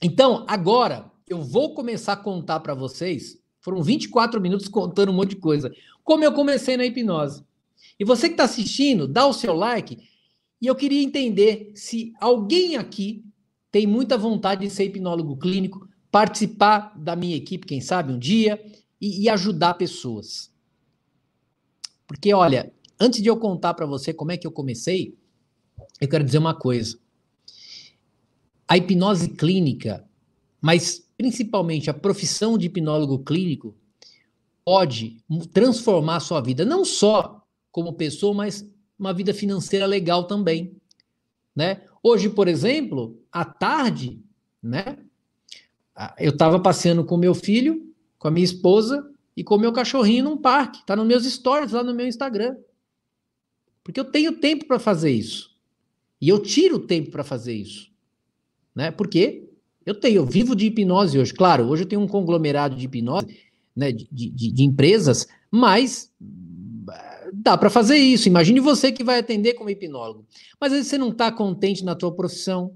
[0.00, 5.30] Então, agora eu vou começar a contar para vocês Foram 24 minutos contando um monte
[5.30, 5.70] de coisa.
[6.02, 7.44] Como eu comecei na hipnose.
[7.98, 9.98] E você que está assistindo, dá o seu like.
[10.60, 13.24] E eu queria entender se alguém aqui
[13.70, 18.58] tem muita vontade de ser hipnólogo clínico, participar da minha equipe, quem sabe, um dia,
[18.98, 20.50] e, e ajudar pessoas.
[22.06, 25.14] Porque, olha, antes de eu contar para você como é que eu comecei,
[26.00, 26.98] eu quero dizer uma coisa.
[28.68, 30.04] A hipnose clínica,
[30.60, 33.74] mas principalmente a profissão de hipnólogo clínico,
[34.64, 35.16] pode
[35.52, 40.76] transformar a sua vida, não só como pessoa, mas uma vida financeira legal também.
[41.56, 41.82] Né?
[42.02, 44.20] Hoje, por exemplo, à tarde,
[44.62, 44.98] né?
[46.18, 50.36] Eu estava passeando com meu filho, com a minha esposa e com meu cachorrinho num
[50.36, 50.80] parque.
[50.80, 52.56] Está nos meus stories lá no meu Instagram.
[53.82, 55.56] Porque eu tenho tempo para fazer isso.
[56.20, 57.87] E eu tiro tempo para fazer isso.
[58.78, 58.92] Né?
[58.92, 59.42] Porque
[59.84, 61.34] eu tenho, eu vivo de hipnose hoje.
[61.34, 63.26] Claro, hoje eu tenho um conglomerado de hipnose,
[63.74, 66.12] né, de, de, de empresas, mas
[67.32, 68.28] dá para fazer isso.
[68.28, 70.24] Imagine você que vai atender como hipnólogo.
[70.60, 72.72] Mas às vezes você não está contente na tua profissão,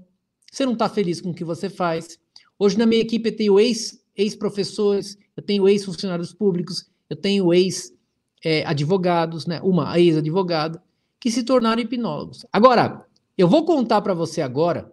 [0.51, 2.19] você não está feliz com o que você faz.
[2.59, 9.61] Hoje na minha equipe eu tenho ex-professores, eu tenho ex-funcionários públicos, eu tenho ex-advogados, né?
[9.63, 10.83] uma ex-advogada,
[11.17, 12.45] que se tornaram hipnólogos.
[12.51, 13.05] Agora,
[13.37, 14.91] eu vou contar para você agora.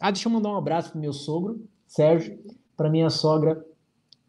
[0.00, 2.38] Ah, deixa eu mandar um abraço para meu sogro, Sérgio,
[2.76, 3.64] para minha sogra,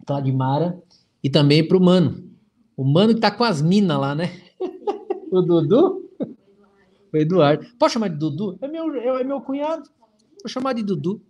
[0.05, 0.81] Cladimara,
[1.23, 2.29] e também para o Mano.
[2.77, 4.31] O Mano que tá com as minas lá, né?
[5.31, 6.09] o Dudu?
[7.11, 7.65] O Eduardo.
[7.79, 8.57] Pode chamar de Dudu?
[8.61, 9.89] É meu, é, é meu cunhado.
[10.43, 11.21] Vou chamar de Dudu.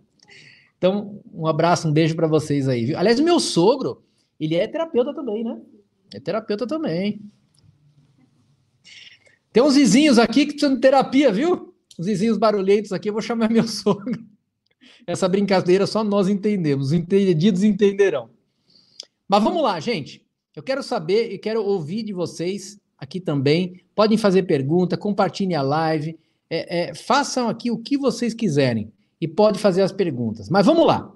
[0.76, 2.84] Então, um abraço, um beijo para vocês aí.
[2.86, 2.98] Viu?
[2.98, 4.02] Aliás, o meu sogro,
[4.38, 5.60] ele é terapeuta também, né?
[6.12, 7.20] É terapeuta também.
[9.52, 11.74] Tem uns vizinhos aqui que precisam de terapia, viu?
[11.98, 14.24] Os vizinhos barulhentos aqui, eu vou chamar meu sogro.
[15.06, 16.92] Essa brincadeira só nós entendemos.
[16.92, 18.30] Entendidos entenderão.
[19.28, 20.24] Mas vamos lá, gente.
[20.54, 23.84] Eu quero saber e quero ouvir de vocês aqui também.
[23.94, 29.28] Podem fazer pergunta, compartilhem a live, é, é, façam aqui o que vocês quiserem e
[29.28, 30.48] pode fazer as perguntas.
[30.48, 31.12] Mas vamos lá.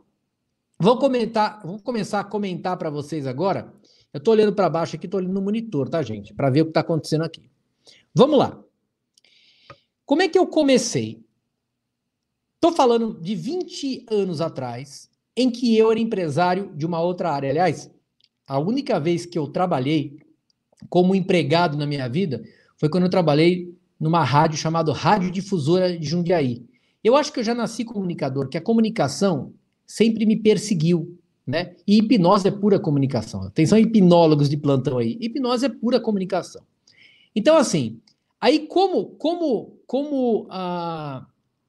[0.79, 3.73] Vou comentar, vou começar a comentar para vocês agora.
[4.12, 6.35] Eu estou olhando para baixo aqui, estou olhando no monitor, tá, gente?
[6.35, 7.51] Para ver o que está acontecendo aqui.
[8.14, 8.59] Vamos lá.
[10.11, 11.25] Como é que eu comecei?
[12.57, 17.49] Estou falando de 20 anos atrás, em que eu era empresário de uma outra área.
[17.49, 17.88] Aliás,
[18.44, 20.18] a única vez que eu trabalhei
[20.88, 22.42] como empregado na minha vida
[22.77, 26.66] foi quando eu trabalhei numa rádio chamada Rádio Difusora de Jundiaí.
[27.05, 29.55] Eu acho que eu já nasci comunicador, que a comunicação
[29.87, 31.77] sempre me perseguiu, né?
[31.87, 33.44] E hipnose é pura comunicação.
[33.44, 35.16] Atenção, hipnólogos de plantão aí.
[35.20, 36.62] Hipnose é pura comunicação.
[37.33, 38.01] Então, assim,
[38.40, 41.26] aí como como como ah,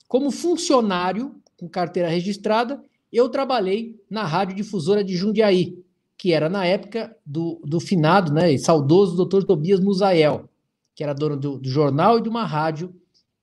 [0.07, 5.77] como funcionário com carteira registrada, eu trabalhei na Rádio Difusora de Jundiaí,
[6.17, 10.49] que era na época do, do finado, né, saudoso doutor Tobias Musael,
[10.95, 12.95] que era dono do, do jornal e de uma rádio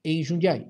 [0.04, 0.66] em Jundiaí.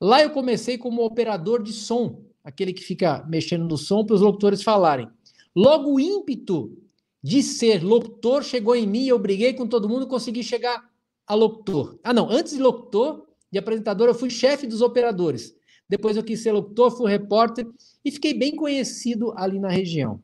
[0.00, 4.20] Lá eu comecei como operador de som, aquele que fica mexendo no som para os
[4.20, 5.08] locutores falarem.
[5.54, 6.76] Logo o ímpeto
[7.22, 10.88] de ser locutor chegou em mim, eu briguei com todo mundo, consegui chegar
[11.28, 11.98] a locutor.
[12.02, 15.54] Ah, não, antes de locutor, de apresentador, eu fui chefe dos operadores.
[15.88, 17.66] Depois eu quis ser locutor, fui repórter
[18.04, 20.20] e fiquei bem conhecido ali na região.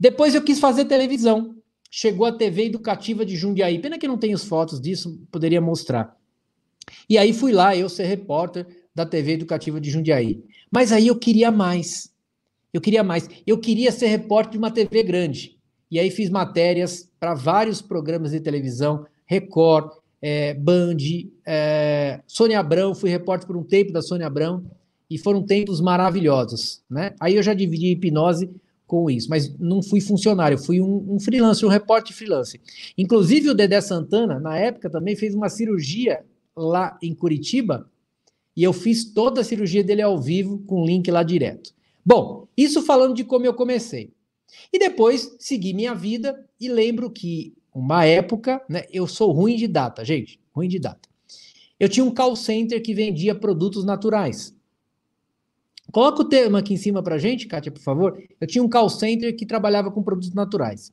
[0.00, 1.56] Depois eu quis fazer televisão.
[1.90, 3.78] Chegou a TV Educativa de Jundiaí.
[3.78, 6.16] Pena que não tenho as fotos disso, poderia mostrar.
[7.08, 10.42] E aí fui lá, eu ser repórter, da TV Educativa de Jundiaí.
[10.70, 12.12] Mas aí eu queria mais.
[12.72, 13.28] Eu queria mais.
[13.46, 15.58] Eu queria ser repórter de uma TV grande.
[15.90, 19.92] E aí fiz matérias para vários programas de televisão, Record,
[20.26, 20.96] é, Band,
[21.46, 24.64] é, Sônia Abrão, fui repórter por um tempo da Sônia Abrão,
[25.10, 26.82] e foram tempos maravilhosos.
[26.88, 27.14] Né?
[27.20, 28.50] Aí eu já dividi hipnose
[28.86, 32.58] com isso, mas não fui funcionário, fui um, um freelancer, um repórter freelancer.
[32.96, 36.24] Inclusive o Dedé Santana, na época, também fez uma cirurgia
[36.56, 37.86] lá em Curitiba,
[38.56, 41.74] e eu fiz toda a cirurgia dele ao vivo, com link lá direto.
[42.02, 44.10] Bom, isso falando de como eu comecei.
[44.72, 49.66] E depois segui minha vida e lembro que uma época, né, eu sou ruim de
[49.66, 51.08] data, gente, ruim de data.
[51.78, 54.54] Eu tinha um call center que vendia produtos naturais.
[55.92, 58.22] Coloca o termo aqui em cima para gente, Kátia, por favor.
[58.40, 60.92] Eu tinha um call center que trabalhava com produtos naturais.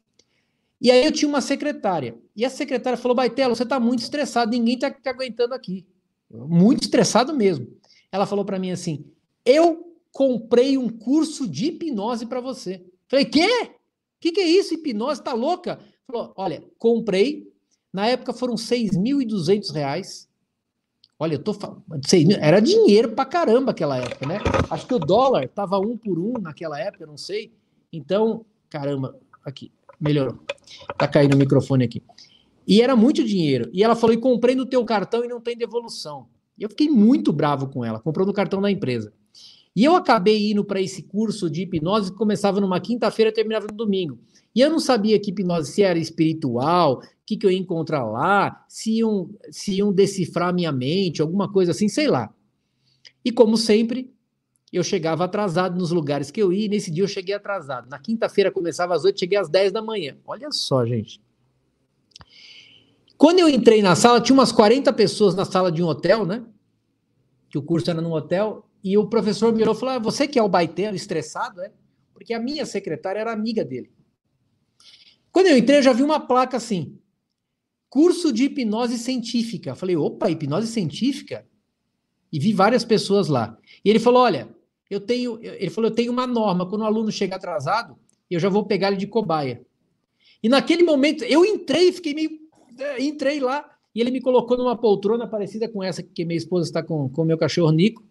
[0.82, 2.17] E aí eu tinha uma secretária.
[2.36, 5.86] E a secretária falou: Baitelo, você está muito estressado, ninguém está te aguentando aqui
[6.34, 7.67] muito estressado mesmo.
[8.12, 9.06] Ela falou para mim assim:
[9.46, 12.84] Eu comprei um curso de hipnose para você.
[13.08, 13.48] Falei: Quê?
[13.48, 13.70] O
[14.22, 14.74] que, que é isso?
[14.74, 15.24] Hipnose?
[15.24, 15.80] Tá louca?
[16.12, 17.50] Falou: Olha, comprei.
[17.93, 20.30] Na época foram 6.200 reais.
[21.17, 21.84] Olha, eu tô falando.
[22.39, 24.39] Era dinheiro pra caramba aquela época, né?
[24.69, 27.54] Acho que o dólar tava um por um naquela época, não sei.
[27.93, 29.71] Então, caramba, aqui.
[30.00, 30.39] melhorou.
[30.97, 32.04] Tá caindo o microfone aqui.
[32.67, 33.69] E era muito dinheiro.
[33.74, 36.28] E ela falou: e comprei no teu cartão e não tem devolução.
[36.58, 39.13] E eu fiquei muito bravo com ela, comprou no cartão da empresa.
[39.76, 43.67] E eu acabei indo para esse curso de hipnose que começava numa quinta-feira e terminava
[43.67, 44.19] no domingo.
[44.53, 48.03] E eu não sabia que hipnose se era espiritual, o que, que eu ia encontrar
[48.05, 52.33] lá, se iam, se iam decifrar minha mente, alguma coisa assim, sei lá.
[53.23, 54.13] E como sempre,
[54.71, 57.89] eu chegava atrasado nos lugares que eu ia, e nesse dia eu cheguei atrasado.
[57.89, 60.17] Na quinta-feira começava às oito, cheguei às dez da manhã.
[60.25, 61.21] Olha só, gente.
[63.17, 66.43] Quando eu entrei na sala, tinha umas 40 pessoas na sala de um hotel, né?
[67.49, 70.39] Que o curso era num hotel, e o professor mirou e falou: ah, Você que
[70.39, 71.71] é o baiteiro, estressado, é?
[72.13, 73.91] Porque a minha secretária era amiga dele.
[75.32, 76.98] Quando eu entrei, eu já vi uma placa assim:
[77.89, 79.76] curso de hipnose científica.
[79.76, 81.46] falei: opa, hipnose científica?
[82.32, 83.58] E vi várias pessoas lá.
[83.84, 84.50] E ele falou: olha,
[84.89, 85.39] eu tenho.
[85.41, 86.67] Ele falou: eu tenho uma norma.
[86.67, 87.98] Quando o aluno chega atrasado,
[88.30, 89.65] eu já vou pegar ele de cobaia.
[90.44, 92.32] E naquele momento, eu entrei e fiquei meio.
[92.78, 93.70] É, entrei lá.
[93.94, 97.26] E ele me colocou numa poltrona parecida com essa que minha esposa está com o
[97.26, 98.04] meu cachorro Nico.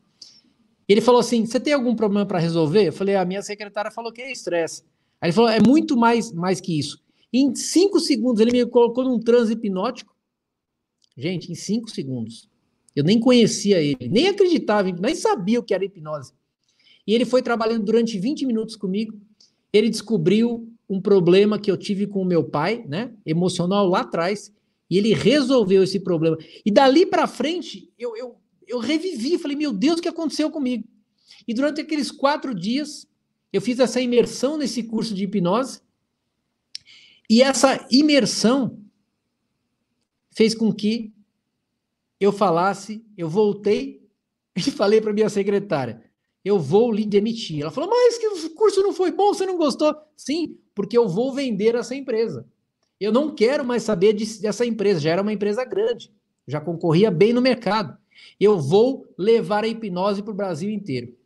[0.86, 2.88] Ele falou assim: Você tem algum problema para resolver?
[2.88, 4.82] Eu falei: A minha secretária falou que é estresse.
[5.20, 7.02] Aí ele falou: É muito mais, mais que isso.
[7.32, 10.14] Em cinco segundos, ele me colocou num transe hipnótico.
[11.16, 12.48] Gente, em cinco segundos.
[12.94, 16.32] Eu nem conhecia ele, nem acreditava, nem sabia o que era hipnose.
[17.06, 19.18] E ele foi trabalhando durante 20 minutos comigo.
[19.72, 24.52] Ele descobriu um problema que eu tive com o meu pai, né, emocional lá atrás,
[24.90, 26.36] e ele resolveu esse problema.
[26.66, 30.84] E dali para frente, eu, eu, eu revivi, falei, meu Deus, o que aconteceu comigo?
[31.46, 33.06] E durante aqueles quatro dias,
[33.52, 35.80] eu fiz essa imersão nesse curso de hipnose,
[37.30, 38.76] e essa imersão
[40.32, 41.14] fez com que
[42.18, 44.04] eu falasse, eu voltei
[44.56, 46.02] e falei para minha secretária:
[46.44, 47.62] eu vou lhe demitir.
[47.62, 49.94] Ela falou: mas que o curso não foi bom, você não gostou?
[50.16, 52.48] Sim, porque eu vou vender essa empresa.
[52.98, 56.12] Eu não quero mais saber de, dessa empresa, já era uma empresa grande,
[56.48, 57.96] já concorria bem no mercado.
[58.38, 61.16] Eu vou levar a hipnose para o Brasil inteiro.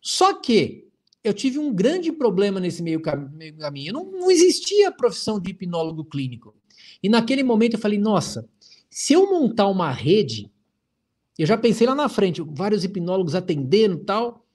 [0.00, 0.83] Só que
[1.24, 3.94] eu tive um grande problema nesse meio caminho.
[3.94, 6.54] Não, não existia a profissão de hipnólogo clínico.
[7.02, 8.46] E naquele momento eu falei, nossa,
[8.90, 10.50] se eu montar uma rede,
[11.38, 14.46] eu já pensei lá na frente, vários hipnólogos atendendo tal,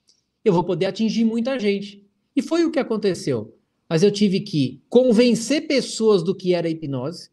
[0.44, 2.06] eu vou poder atingir muita gente.
[2.34, 3.56] E foi o que aconteceu.
[3.88, 7.30] Mas eu tive que convencer pessoas do que era hipnose,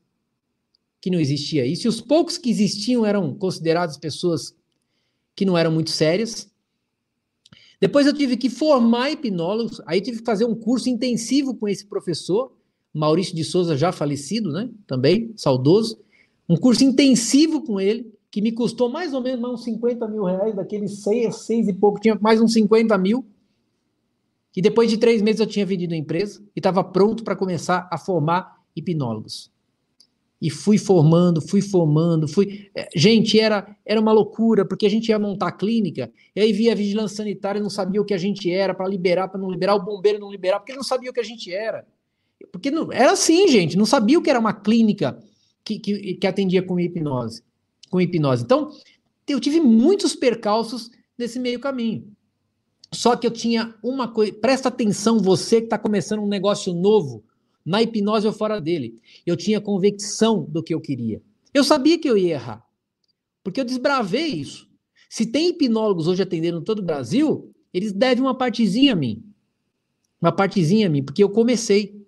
[1.00, 4.56] que não existia isso, e os poucos que existiam eram considerados pessoas
[5.36, 6.52] que não eram muito sérias.
[7.80, 11.86] Depois eu tive que formar hipnólogos, aí tive que fazer um curso intensivo com esse
[11.86, 12.52] professor,
[12.94, 14.70] Maurício de Souza, já falecido, né?
[14.88, 16.00] Também, saudoso.
[16.50, 20.56] Um curso intensivo com ele, que me custou mais ou menos uns 50 mil reais,
[20.56, 23.26] daqueles seis, seis e pouco, tinha mais uns 50 mil.
[24.56, 27.88] E depois de três meses eu tinha vendido a empresa e estava pronto para começar
[27.92, 29.52] a formar hipnólogos.
[30.40, 32.70] E fui formando, fui formando, fui.
[32.76, 36.54] É, gente, era, era uma loucura, porque a gente ia montar a clínica, e aí
[36.54, 39.50] via a vigilância sanitária não sabia o que a gente era, para liberar, para não
[39.50, 41.86] liberar, o bombeiro não liberar, porque ele não sabia o que a gente era.
[42.52, 45.18] Porque não, era assim, gente, não sabia o que era uma clínica
[45.64, 47.44] que, que, que atendia com hipnose.
[47.90, 48.44] Com hipnose.
[48.44, 48.70] Então,
[49.28, 52.08] eu tive muitos percalços nesse meio caminho.
[52.94, 57.24] Só que eu tinha uma coisa, presta atenção, você que está começando um negócio novo
[57.68, 58.96] na hipnose ou fora dele.
[59.26, 61.22] Eu tinha convicção do que eu queria.
[61.54, 62.66] Eu sabia que eu ia errar,
[63.44, 64.70] porque eu desbravei isso.
[65.10, 69.24] Se tem hipnólogos hoje atendendo todo o Brasil, eles devem uma partezinha a mim.
[70.22, 72.06] Uma partezinha a mim, porque eu comecei.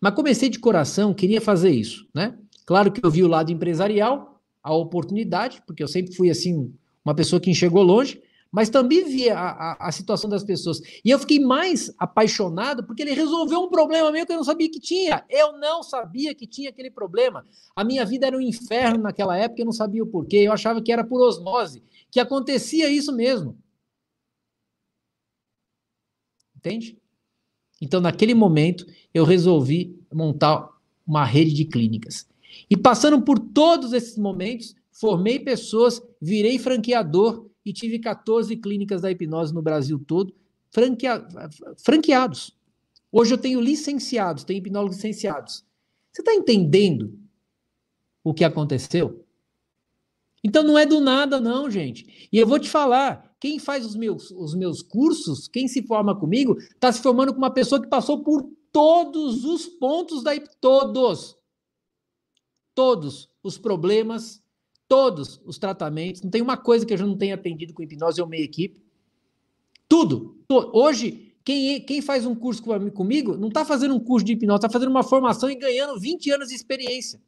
[0.00, 2.38] Mas comecei de coração, queria fazer isso, né?
[2.66, 6.72] Claro que eu vi o lado empresarial, a oportunidade, porque eu sempre fui assim,
[7.04, 10.80] uma pessoa que enxergou longe, mas também via a, a, a, situação das pessoas.
[11.04, 14.68] E eu fiquei mais apaixonado porque ele resolveu um problema meu que eu não sabia
[14.68, 15.24] que tinha.
[15.28, 17.46] Eu não sabia que tinha aquele problema.
[17.76, 20.38] A minha vida era um inferno naquela época, eu não sabia o porquê.
[20.38, 23.56] Eu achava que era por osmose, que acontecia isso mesmo.
[26.56, 26.98] Entende?
[27.80, 28.84] Então, naquele momento,
[29.14, 30.68] eu resolvi montar
[31.06, 32.28] uma rede de clínicas.
[32.68, 39.10] E passando por todos esses momentos, formei pessoas, virei franqueador e tive 14 clínicas da
[39.10, 40.34] hipnose no Brasil todo,
[40.70, 41.26] franquea...
[41.78, 42.56] franqueados.
[43.12, 45.64] Hoje eu tenho licenciados, tenho hipnólogos licenciados.
[46.12, 47.18] Você está entendendo
[48.22, 49.24] o que aconteceu?
[50.42, 52.28] Então não é do nada, não, gente.
[52.32, 56.18] E eu vou te falar: quem faz os meus, os meus cursos, quem se forma
[56.18, 61.36] comigo, está se formando com uma pessoa que passou por todos os pontos da todos.
[62.74, 64.42] Todos os problemas,
[64.90, 66.20] todos os tratamentos.
[66.20, 68.82] Não tem uma coisa que eu já não tenha atendido com hipnose ou meia equipe.
[69.88, 70.36] Tudo.
[70.72, 72.60] Hoje quem, quem faz um curso
[72.92, 76.32] comigo não está fazendo um curso de hipnose, está fazendo uma formação e ganhando 20
[76.32, 77.20] anos de experiência.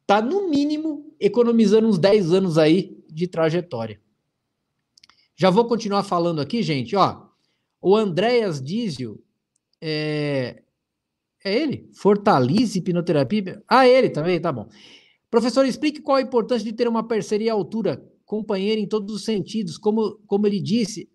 [0.00, 4.00] Está, no mínimo, economizando uns 10 anos aí de trajetória.
[5.36, 6.96] Já vou continuar falando aqui, gente.
[6.96, 7.28] Ó,
[7.80, 9.22] o Andréas Dízio,
[9.80, 10.64] é,
[11.44, 11.88] é ele?
[11.94, 13.62] Fortalece hipnoterapia?
[13.68, 14.68] Ah, ele também, tá bom.
[15.30, 19.24] Professor, explique qual a importância de ter uma parceria à altura, companheira em todos os
[19.24, 19.78] sentidos.
[19.78, 21.08] Como, como ele disse,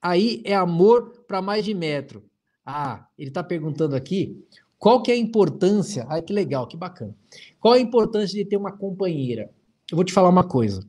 [0.00, 2.24] aí é amor para mais de metro.
[2.64, 4.44] Ah, ele está perguntando aqui
[4.78, 6.06] qual que é a importância.
[6.08, 7.16] Ah, que legal, que bacana.
[7.58, 9.50] Qual a importância de ter uma companheira?
[9.90, 10.88] Eu vou te falar uma coisa.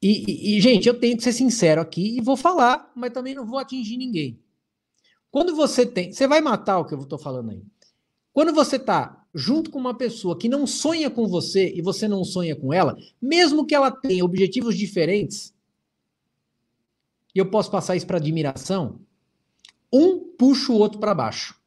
[0.00, 3.34] E, e, e, gente, eu tenho que ser sincero aqui e vou falar, mas também
[3.34, 4.38] não vou atingir ninguém.
[5.30, 6.12] Quando você tem.
[6.12, 7.62] Você vai matar o que eu estou falando aí.
[8.38, 12.22] Quando você está junto com uma pessoa que não sonha com você e você não
[12.22, 15.52] sonha com ela, mesmo que ela tenha objetivos diferentes,
[17.34, 19.00] e eu posso passar isso para admiração,
[19.92, 21.60] um puxa o outro para baixo.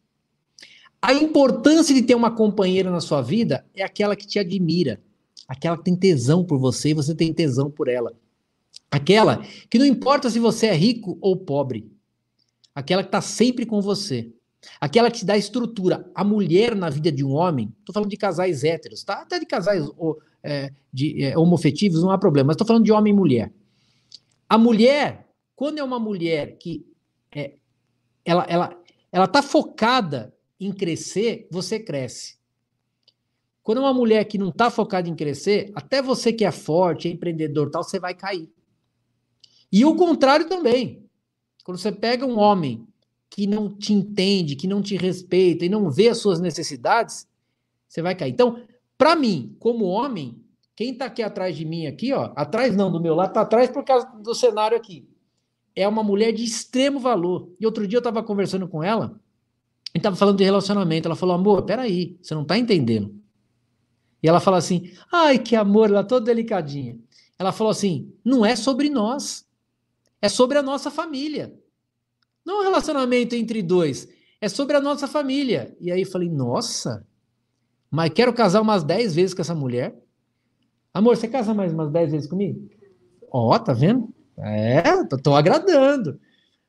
[1.02, 5.04] A importância de ter uma companheira na sua vida é aquela que te admira,
[5.50, 8.18] aquela que tem tesão por você e você tem tesão por ela.
[8.90, 11.92] Aquela que não importa se você é rico ou pobre,
[12.74, 14.32] aquela que está sempre com você.
[14.80, 16.10] Aquela que te dá estrutura.
[16.14, 19.22] A mulher na vida de um homem, estou falando de casais héteros, tá?
[19.22, 19.90] Até de casais
[20.44, 23.52] é, de, é, homofetivos, não há problema, mas estou falando de homem e mulher.
[24.48, 26.86] A mulher, quando é uma mulher que
[27.34, 27.56] é,
[28.26, 28.82] ela ela
[29.12, 32.40] ela está focada em crescer, você cresce.
[33.64, 37.08] Quando é uma mulher que não está focada em crescer, até você que é forte,
[37.08, 38.50] é empreendedor tal, você vai cair.
[39.72, 41.06] E o contrário também.
[41.64, 42.88] Quando você pega um homem
[43.32, 47.26] que não te entende, que não te respeita e não vê as suas necessidades,
[47.88, 48.32] você vai cair.
[48.32, 48.62] Então,
[48.98, 50.44] para mim, como homem,
[50.76, 53.70] quem está aqui atrás de mim aqui, ó, atrás não, do meu lado, está atrás
[53.70, 55.08] por causa do cenário aqui.
[55.74, 57.50] É uma mulher de extremo valor.
[57.58, 59.18] E outro dia eu estava conversando com ela,
[59.96, 61.08] e estava falando de relacionamento.
[61.08, 63.16] Ela falou, amor, peraí, você não está entendendo.
[64.22, 67.00] E ela fala assim, ai, que amor, ela toda delicadinha.
[67.40, 69.48] Ela falou assim, não é sobre nós,
[70.22, 71.58] é sobre a nossa família.
[72.46, 74.08] Não é um relacionamento entre dois,
[74.40, 75.76] é sobre a nossa família.
[75.80, 77.06] E aí falei, nossa,
[77.90, 79.96] mas quero casar umas 10 vezes com essa mulher.
[80.94, 82.70] Amor, você casa mais umas 10 vezes comigo?
[83.32, 84.10] Ó, oh, tá vendo?
[84.38, 86.20] É, tô, tô, agradando.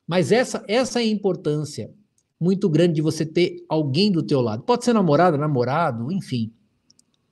[0.06, 1.90] Mas essa, essa é a importância
[2.38, 4.64] muito grande de você ter alguém do teu lado.
[4.64, 6.52] Pode ser namorada, namorado, enfim,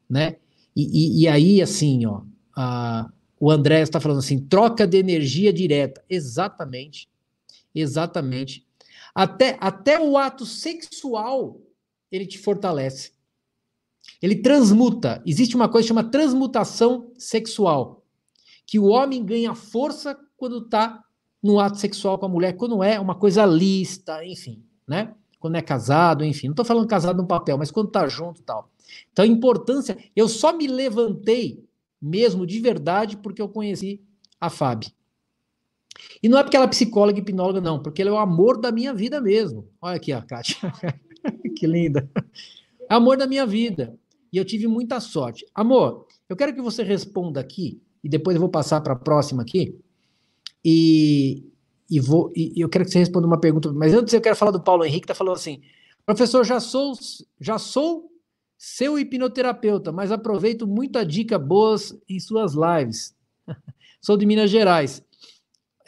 [0.08, 0.36] né?
[0.74, 2.22] E, e, e aí, assim, ó,
[2.56, 6.02] a, o André está falando assim, troca de energia direta.
[6.08, 7.08] Exatamente.
[7.74, 8.66] Exatamente.
[9.14, 11.60] Até, até o ato sexual
[12.10, 13.12] ele te fortalece.
[14.20, 15.22] Ele transmuta.
[15.24, 18.04] Existe uma coisa que chama transmutação sexual.
[18.66, 21.04] Que o homem ganha força quando está
[21.42, 25.14] no ato sexual com a mulher, quando é uma coisa lista, enfim, né?
[25.38, 26.48] Quando é casado, enfim.
[26.48, 28.70] Não estou falando casado no papel, mas quando está junto tal.
[29.10, 29.96] Então, a importância.
[30.14, 31.64] Eu só me levantei
[32.00, 34.02] mesmo de verdade porque eu conheci
[34.40, 34.90] a Fábio.
[36.22, 38.60] E não é porque ela é psicóloga e hipnóloga, não, porque ela é o amor
[38.60, 39.68] da minha vida mesmo.
[39.80, 40.56] Olha aqui, a Kátia.
[41.56, 42.08] que linda.
[42.88, 43.98] É amor da minha vida.
[44.32, 45.46] E eu tive muita sorte.
[45.54, 49.42] Amor, eu quero que você responda aqui, e depois eu vou passar para a próxima
[49.42, 49.78] aqui.
[50.64, 51.44] E,
[51.90, 53.72] e, vou, e eu quero que você responda uma pergunta.
[53.72, 55.60] Mas antes eu quero falar do Paulo Henrique, que está falando assim:
[56.06, 56.92] professor, já sou,
[57.40, 58.10] já sou
[58.56, 63.14] seu hipnoterapeuta, mas aproveito muito a dica boas em suas lives.
[64.00, 65.02] sou de Minas Gerais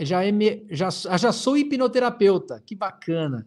[0.04, 0.32] já, é
[0.70, 2.62] já, já sou hipnoterapeuta.
[2.64, 3.46] Que bacana.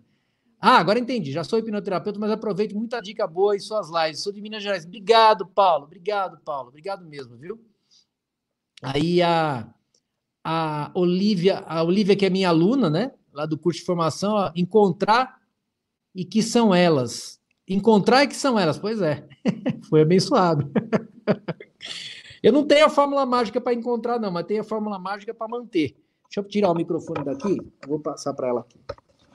[0.60, 1.32] Ah, agora entendi.
[1.32, 4.22] Já sou hipnoterapeuta, mas aproveito muita dica boa em suas lives.
[4.22, 4.86] Sou de Minas Gerais.
[4.86, 5.86] Obrigado, Paulo.
[5.86, 6.70] Obrigado, Paulo.
[6.70, 7.64] Obrigado mesmo, viu?
[8.82, 9.68] Aí a,
[10.44, 13.12] a Olivia, a Olivia, que é minha aluna, né?
[13.34, 15.40] Lá do curso de formação, ó, encontrar
[16.14, 17.40] e que são elas.
[17.68, 18.78] Encontrar e que são elas.
[18.78, 19.28] Pois é.
[19.90, 20.72] Foi abençoado.
[22.42, 25.48] Eu não tenho a fórmula mágica para encontrar, não, mas tenho a fórmula mágica para
[25.48, 25.96] manter.
[26.26, 27.58] Deixa eu tirar o microfone daqui,
[27.88, 28.78] vou passar para ela aqui.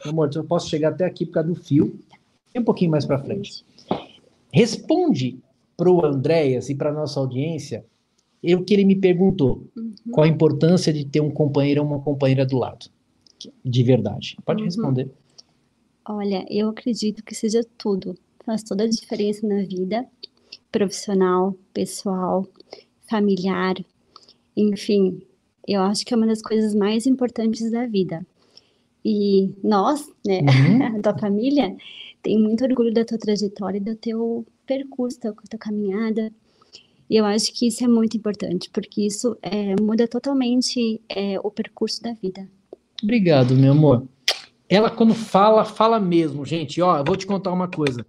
[0.04, 1.98] Meu amor, eu posso chegar até aqui por causa do fio.
[2.52, 3.64] Tem um pouquinho mais para frente.
[4.52, 5.38] Responde
[5.76, 7.84] para o Andréas e para nossa audiência
[8.42, 9.66] o que ele me perguntou.
[9.76, 9.94] Uhum.
[10.10, 12.86] Qual a importância de ter um companheiro ou uma companheira do lado?
[13.64, 14.36] De verdade.
[14.44, 14.66] Pode uhum.
[14.66, 15.10] responder.
[16.08, 18.16] Olha, eu acredito que seja tudo.
[18.44, 20.06] Faz toda a diferença na vida
[20.72, 22.46] profissional, pessoal,
[23.08, 23.74] familiar,
[24.56, 25.20] enfim,
[25.74, 28.26] eu acho que é uma das coisas mais importantes da vida.
[29.04, 31.00] E nós, né, uhum.
[31.02, 31.74] tua família,
[32.22, 36.32] tem muito orgulho da tua trajetória do teu percurso, da tua caminhada.
[37.08, 41.50] E eu acho que isso é muito importante, porque isso é, muda totalmente é, o
[41.50, 42.48] percurso da vida.
[43.02, 44.06] Obrigado, meu amor.
[44.68, 46.80] ela quando fala, fala mesmo, gente.
[46.80, 48.06] Ó, eu vou te contar uma coisa.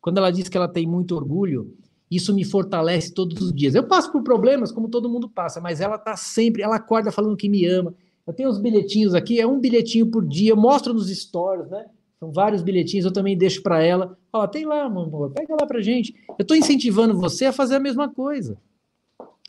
[0.00, 1.74] Quando ela diz que ela tem muito orgulho,
[2.14, 3.74] isso me fortalece todos os dias.
[3.74, 7.36] Eu passo por problemas, como todo mundo passa, mas ela tá sempre, ela acorda falando
[7.36, 7.94] que me ama.
[8.26, 11.86] Eu tenho os bilhetinhos aqui, é um bilhetinho por dia, eu mostro nos stories, né?
[12.20, 14.16] São vários bilhetinhos, eu também deixo para ela.
[14.32, 16.14] Ó, tem lá, amor, pega lá pra gente.
[16.38, 18.56] Eu tô incentivando você a fazer a mesma coisa.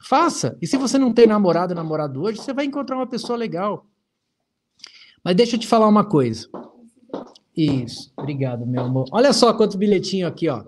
[0.02, 0.58] Faça.
[0.62, 3.86] E se você não tem namorado, namorado hoje, você vai encontrar uma pessoa legal.
[5.24, 6.50] Mas deixa eu te falar uma coisa.
[7.56, 9.06] Isso, obrigado, meu amor.
[9.12, 10.64] Olha só quantos bilhetinhos aqui, ó.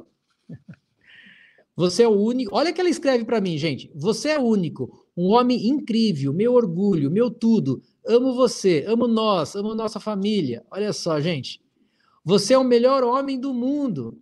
[1.75, 2.55] Você é o único.
[2.55, 3.91] Olha que ela escreve para mim, gente.
[3.93, 7.81] Você é o único, um homem incrível, meu orgulho, meu tudo.
[8.07, 10.65] Amo você, amo nós, amo nossa família.
[10.71, 11.61] Olha só, gente.
[12.23, 14.17] Você é o melhor homem do mundo.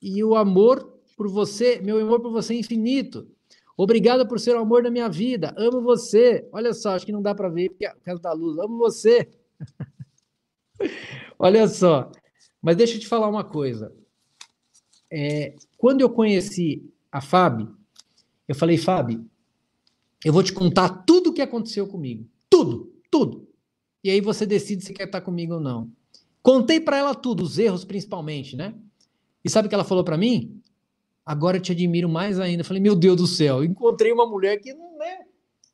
[0.00, 3.28] E o amor por você, meu amor por você é infinito.
[3.76, 5.54] Obrigado por ser o amor da minha vida.
[5.56, 6.46] Amo você.
[6.52, 8.58] Olha só, acho que não dá para ver porque é por causa da luz.
[8.58, 9.30] Amo você.
[11.38, 12.10] Olha só.
[12.60, 13.94] Mas deixa eu te falar uma coisa.
[15.10, 17.76] É, quando eu conheci a Fábio,
[18.46, 19.28] eu falei, Fábio,
[20.24, 22.24] eu vou te contar tudo o que aconteceu comigo.
[22.48, 23.48] Tudo, tudo.
[24.04, 25.90] E aí você decide se quer estar comigo ou não.
[26.40, 28.76] Contei para ela tudo, os erros principalmente, né?
[29.44, 30.62] E sabe o que ela falou para mim?
[31.26, 32.60] agora eu te admiro mais ainda.
[32.60, 35.22] Eu falei, meu Deus do céu, encontrei uma mulher que não é.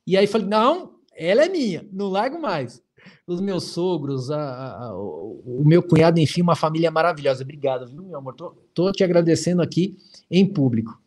[0.07, 2.81] E aí falei, não, ela é minha, não largo mais.
[3.27, 7.43] Os meus sogros, a, a, o, o, meu cunhado, enfim, uma família maravilhosa.
[7.43, 8.33] Obrigado, viu, meu amor?
[8.33, 9.97] Tô, tô te agradecendo aqui
[10.29, 11.01] em público.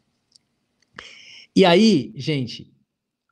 [1.55, 2.73] E aí, gente,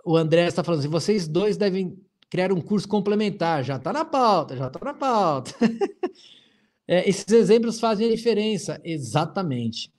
[0.05, 1.97] o André está falando assim: vocês dois devem
[2.29, 3.65] criar um curso complementar.
[3.65, 5.55] Já está na pauta, já está na pauta.
[6.87, 8.81] é, esses exemplos fazem a diferença.
[8.85, 9.93] Exatamente.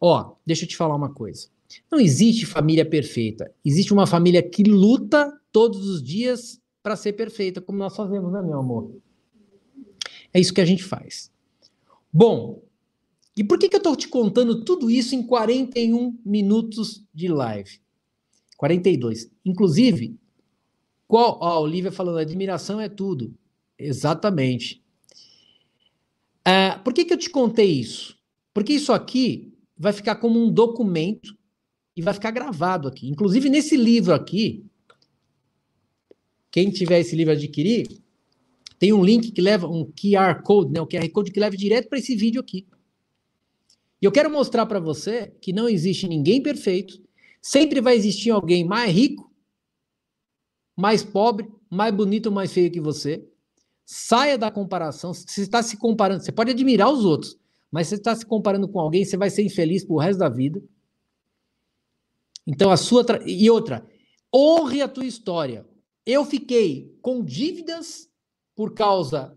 [0.00, 1.48] Ó, deixa eu te falar uma coisa.
[1.90, 3.52] Não existe família perfeita.
[3.64, 8.40] Existe uma família que luta todos os dias para ser perfeita, como nós fazemos, né,
[8.40, 8.94] meu amor?
[10.32, 11.32] É isso que a gente faz.
[12.12, 12.62] Bom,
[13.36, 17.80] e por que, que eu estou te contando tudo isso em 41 minutos de live?
[18.56, 19.28] 42.
[19.44, 20.16] Inclusive,
[21.08, 23.34] qual, ó, a Olivia falando, admiração é tudo.
[23.76, 24.80] Exatamente.
[26.44, 28.16] Ah, por que, que eu te contei isso?
[28.54, 31.36] Porque isso aqui vai ficar como um documento
[31.96, 33.08] e vai ficar gravado aqui.
[33.08, 34.64] Inclusive, nesse livro aqui,
[36.56, 37.86] quem tiver esse livro adquirir,
[38.78, 40.80] tem um link que leva um QR Code, né?
[40.80, 42.66] O QR Code que leva direto para esse vídeo aqui.
[44.00, 46.98] E eu quero mostrar para você que não existe ninguém perfeito,
[47.42, 49.30] sempre vai existir alguém mais rico,
[50.74, 53.22] mais pobre, mais bonito ou mais feio que você.
[53.84, 55.12] Saia da comparação.
[55.12, 56.24] Você está se comparando.
[56.24, 57.38] Você pode admirar os outros,
[57.70, 60.64] mas você está se comparando com alguém, você vai ser infeliz pro resto da vida.
[62.46, 63.04] Então a sua.
[63.04, 63.22] Tra...
[63.26, 63.86] E outra,
[64.34, 65.66] honre a tua história.
[66.06, 68.08] Eu fiquei com dívidas
[68.54, 69.36] por causa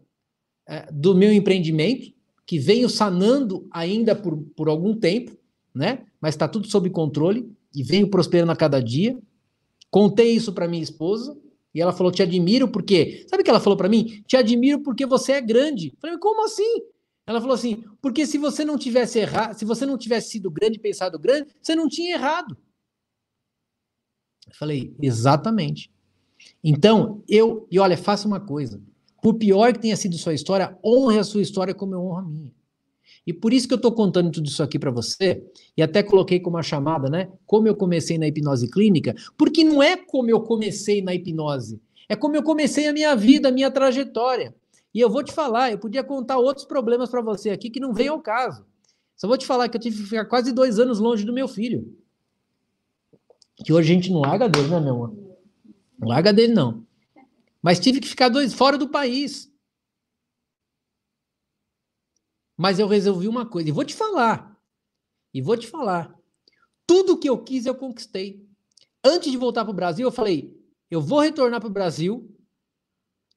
[0.67, 2.13] é, do meu empreendimento,
[2.45, 5.35] que venho sanando ainda por, por algum tempo,
[5.73, 6.05] né?
[6.21, 9.19] Mas está tudo sob controle e venho prosperando a cada dia.
[9.89, 11.35] Contei isso para minha esposa
[11.73, 13.25] e ela falou: Te admiro porque.
[13.27, 14.23] Sabe o que ela falou para mim?
[14.27, 15.87] Te admiro porque você é grande.
[15.87, 16.83] Eu falei: Como assim?
[17.29, 20.79] Ela falou assim: porque se você não tivesse errado, se você não tivesse sido grande,
[20.79, 22.57] pensado grande, você não tinha errado.
[24.47, 25.91] Eu falei, exatamente.
[26.63, 28.81] Então, eu, e olha, faça uma coisa.
[29.21, 32.21] Por pior que tenha sido sua história, honre a sua história como eu honro a
[32.23, 32.51] minha.
[33.25, 35.43] E por isso que eu estou contando tudo isso aqui para você,
[35.77, 37.29] e até coloquei como uma chamada, né?
[37.45, 42.15] Como eu comecei na hipnose clínica, porque não é como eu comecei na hipnose, é
[42.15, 44.55] como eu comecei a minha vida, a minha trajetória.
[44.93, 47.93] E eu vou te falar, eu podia contar outros problemas para você aqui que não
[47.93, 48.65] vem ao caso.
[49.15, 51.47] Só vou te falar que eu tive que ficar quase dois anos longe do meu
[51.47, 51.95] filho.
[53.63, 55.28] Que hoje a gente não larga dele, né, meu amor?
[56.01, 56.85] Larga dele, não.
[57.61, 59.51] Mas tive que ficar dois fora do país.
[62.57, 64.57] Mas eu resolvi uma coisa, e vou te falar.
[65.33, 66.13] E vou te falar.
[66.85, 68.47] Tudo que eu quis, eu conquistei.
[69.03, 70.57] Antes de voltar para o Brasil, eu falei:
[70.89, 72.35] eu vou retornar para o Brasil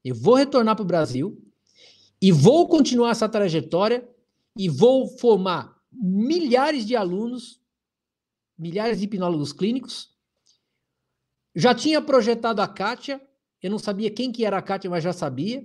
[0.05, 1.41] eu vou retornar para o Brasil
[2.21, 4.09] e vou continuar essa trajetória
[4.57, 7.61] e vou formar milhares de alunos,
[8.59, 10.12] milhares de hipnólogos clínicos.
[11.55, 13.21] Já tinha projetado a Kátia,
[13.63, 15.65] eu não sabia quem que era a Kátia, mas já sabia.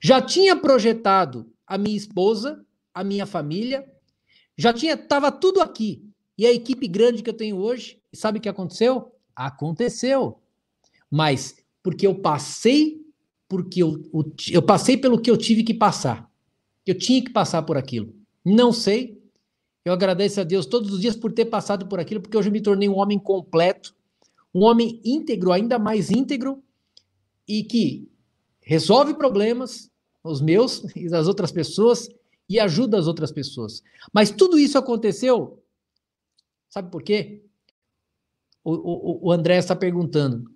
[0.00, 2.64] Já tinha projetado a minha esposa,
[2.94, 3.86] a minha família.
[4.56, 6.02] Já tinha, estava tudo aqui.
[6.38, 9.12] E a equipe grande que eu tenho hoje, sabe o que aconteceu?
[9.34, 10.40] Aconteceu.
[11.10, 13.06] Mas porque eu passei
[13.48, 14.02] porque eu,
[14.50, 16.28] eu passei pelo que eu tive que passar.
[16.84, 18.14] Eu tinha que passar por aquilo.
[18.44, 19.20] Não sei.
[19.84, 22.52] Eu agradeço a Deus todos os dias por ter passado por aquilo, porque hoje eu
[22.52, 23.94] me tornei um homem completo,
[24.56, 26.62] um homem íntegro, ainda mais íntegro,
[27.46, 28.10] e que
[28.58, 29.90] resolve problemas,
[30.24, 32.08] os meus e das outras pessoas
[32.48, 33.82] e ajuda as outras pessoas.
[34.10, 35.62] Mas tudo isso aconteceu,
[36.70, 37.44] sabe por quê?
[38.64, 40.50] O, o, o André está perguntando.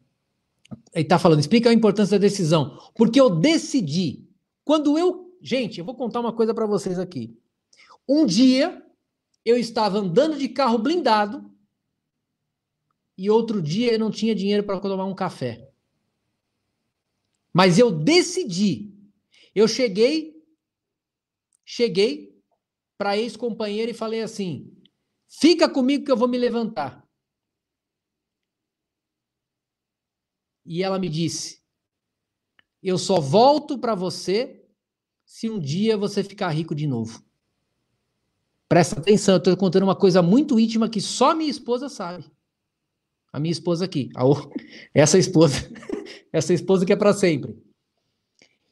[0.95, 2.79] Ele está falando, explica a importância da decisão.
[2.95, 4.27] Porque eu decidi.
[4.65, 5.37] Quando eu.
[5.43, 7.37] Gente, eu vou contar uma coisa para vocês aqui.
[8.09, 8.83] Um dia,
[9.45, 11.51] eu estava andando de carro blindado.
[13.21, 15.71] E outro dia, eu não tinha dinheiro para tomar um café.
[17.53, 18.95] Mas eu decidi.
[19.55, 20.35] Eu cheguei.
[21.65, 22.35] Cheguei
[22.97, 24.75] para ex-companheira e falei assim:
[25.29, 27.01] fica comigo que eu vou me levantar.
[30.71, 31.61] e ela me disse:
[32.81, 34.65] Eu só volto para você
[35.25, 37.25] se um dia você ficar rico de novo.
[38.69, 42.25] Presta atenção, eu estou contando uma coisa muito íntima que só minha esposa sabe.
[43.33, 44.23] A minha esposa aqui, a,
[44.93, 45.57] essa esposa,
[46.33, 47.57] essa esposa que é para sempre.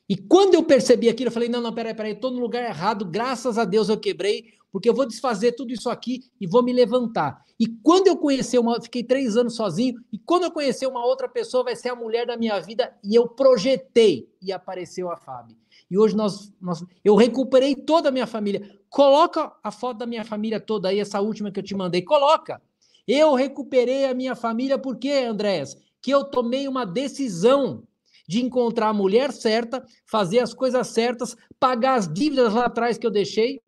[0.09, 3.05] E quando eu percebi aquilo, eu falei: não, não, peraí, peraí, estou no lugar errado,
[3.05, 6.73] graças a Deus eu quebrei, porque eu vou desfazer tudo isso aqui e vou me
[6.73, 7.45] levantar.
[7.61, 11.29] E quando eu conhecer uma, fiquei três anos sozinho, e quando eu conhecer uma outra
[11.29, 15.57] pessoa, vai ser a mulher da minha vida, e eu projetei, e apareceu a Fábio.
[15.91, 18.79] E hoje nós, nós, eu recuperei toda a minha família.
[18.89, 22.03] Coloca a foto da minha família toda aí, essa última que eu te mandei.
[22.03, 22.63] Coloca.
[23.09, 25.75] Eu recuperei a minha família, por quê, Andréas?
[26.03, 27.89] Que eu tomei uma decisão
[28.29, 33.07] de encontrar a mulher certa, fazer as coisas certas, pagar as dívidas lá atrás que
[33.07, 33.63] eu deixei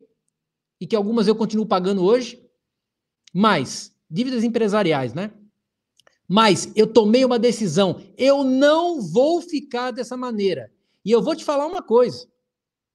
[0.79, 2.39] e que algumas eu continuo pagando hoje,
[3.33, 5.33] mas dívidas empresariais, né?
[6.27, 10.71] Mas eu tomei uma decisão, eu não vou ficar dessa maneira.
[11.03, 12.29] E eu vou te falar uma coisa.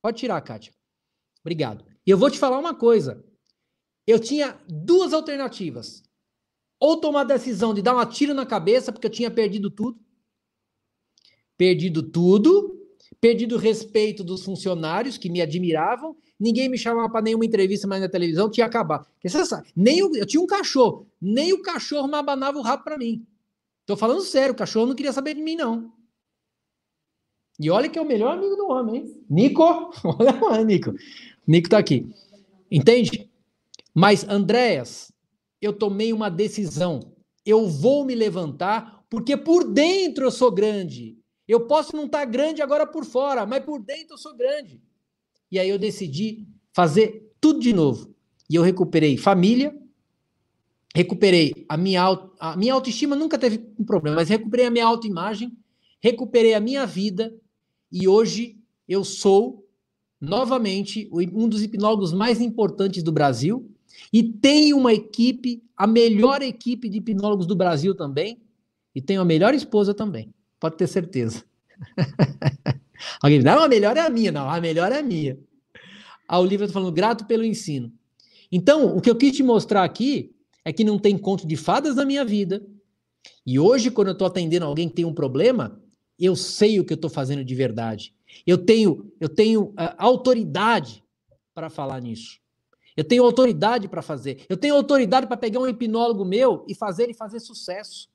[0.00, 0.72] Pode tirar, Kátia.
[1.40, 1.84] Obrigado.
[2.06, 3.24] E eu vou te falar uma coisa.
[4.06, 6.05] Eu tinha duas alternativas.
[6.78, 9.98] Ou tomar a decisão de dar uma tiro na cabeça, porque eu tinha perdido tudo.
[11.56, 12.74] Perdido tudo.
[13.20, 18.02] Perdido o respeito dos funcionários que me admiravam ninguém me chamava para nenhuma entrevista mais
[18.02, 18.70] na televisão, tinha
[19.22, 22.84] você sabe, nem o, eu tinha um cachorro, nem o cachorro me abanava o rabo
[22.84, 23.26] para mim.
[23.84, 25.92] Tô falando sério, o cachorro não queria saber de mim, não.
[27.58, 29.24] E olha que é o melhor amigo do homem, hein?
[29.30, 29.62] Nico!
[30.04, 30.92] Olha lá, Nico.
[31.46, 32.06] Nico tá aqui.
[32.70, 33.30] Entende?
[33.94, 35.10] Mas, Andréas,
[35.66, 37.12] eu tomei uma decisão.
[37.44, 41.18] Eu vou me levantar, porque por dentro eu sou grande.
[41.46, 44.80] Eu posso não estar tá grande agora por fora, mas por dentro eu sou grande.
[45.50, 48.14] E aí eu decidi fazer tudo de novo.
[48.50, 49.76] E eu recuperei família,
[50.94, 54.86] recuperei a minha, auto, a minha autoestima, nunca teve um problema, mas recuperei a minha
[54.86, 55.52] autoimagem,
[56.00, 57.34] recuperei a minha vida
[57.90, 58.58] e hoje
[58.88, 59.68] eu sou
[60.20, 63.70] novamente um dos hipnólogos mais importantes do Brasil
[64.12, 68.40] e tenho uma equipe, a melhor equipe de hipnólogos do Brasil também,
[68.94, 71.44] e tenho a melhor esposa também, pode ter certeza.
[73.20, 74.32] Alguém não, a melhor é a minha.
[74.32, 75.38] Não, a melhor é a minha.
[76.26, 77.92] A Olivia está falando, grato pelo ensino.
[78.50, 80.34] Então, o que eu quis te mostrar aqui
[80.64, 82.64] é que não tem conto de fadas na minha vida.
[83.44, 85.80] E hoje, quando eu estou atendendo alguém que tem um problema,
[86.18, 88.14] eu sei o que eu estou fazendo de verdade.
[88.46, 91.04] Eu tenho, eu tenho uh, autoridade
[91.54, 92.40] para falar nisso.
[92.96, 94.46] Eu tenho autoridade para fazer.
[94.48, 98.08] Eu tenho autoridade para pegar um hipnólogo meu e fazer ele fazer sucesso.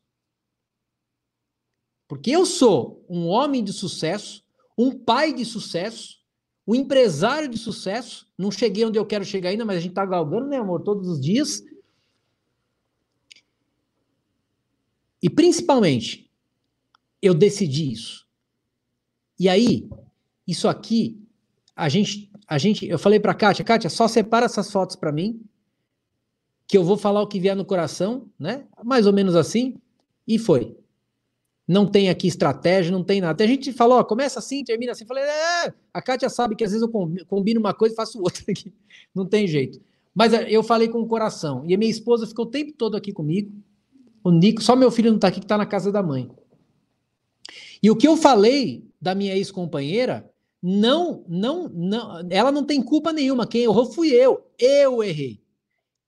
[2.08, 4.44] Porque eu sou um homem de sucesso,
[4.78, 6.20] um pai de sucesso,
[6.68, 8.28] um empresário de sucesso.
[8.38, 11.08] Não cheguei onde eu quero chegar ainda, mas a gente está galgando, né, amor, todos
[11.08, 11.64] os dias.
[15.22, 16.30] E principalmente,
[17.22, 18.28] eu decidi isso.
[19.38, 19.88] E aí,
[20.48, 21.22] isso aqui,
[21.76, 25.42] a gente, a gente, eu falei para Kátia, Kátia, só separa essas fotos para mim,
[26.68, 28.66] que eu vou falar o que vier no coração, né?
[28.84, 29.76] Mais ou menos assim.
[30.28, 30.76] E foi
[31.72, 33.42] não tem aqui estratégia, não tem nada.
[33.42, 35.06] A gente falou, ó, começa assim, termina assim.
[35.06, 38.44] Falei, é, a Kátia sabe que às vezes eu combino uma coisa e faço outra
[38.50, 38.74] aqui.
[39.16, 39.80] Não tem jeito.
[40.14, 41.64] Mas é, eu falei com o coração.
[41.66, 43.54] E a minha esposa ficou o tempo todo aqui comigo.
[44.22, 46.30] O Nico, só meu filho não está aqui, que está na casa da mãe.
[47.82, 50.30] E o que eu falei da minha ex-companheira,
[50.62, 53.48] não, não, não, ela não tem culpa nenhuma.
[53.48, 54.46] Quem errou fui eu.
[54.60, 55.42] Eu errei.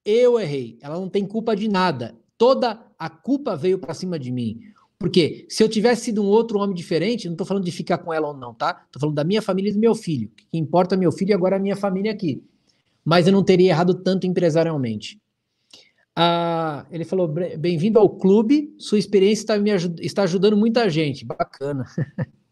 [0.06, 0.78] Eu errei.
[0.82, 2.16] Ela não tem culpa de nada.
[2.38, 4.60] Toda a culpa veio para cima de mim.
[5.00, 8.14] Porque se eu tivesse sido um outro homem diferente, não estou falando de ficar com
[8.14, 8.84] ela ou não, tá?
[8.86, 10.30] Estou falando da minha família e do meu filho.
[10.30, 12.44] O que importa é meu filho e agora a minha família aqui.
[13.04, 15.20] Mas eu não teria errado tanto empresarialmente.
[16.16, 21.26] Ah, ele falou: bem-vindo ao clube, sua experiência está, me ajud está ajudando muita gente.
[21.26, 21.86] Bacana.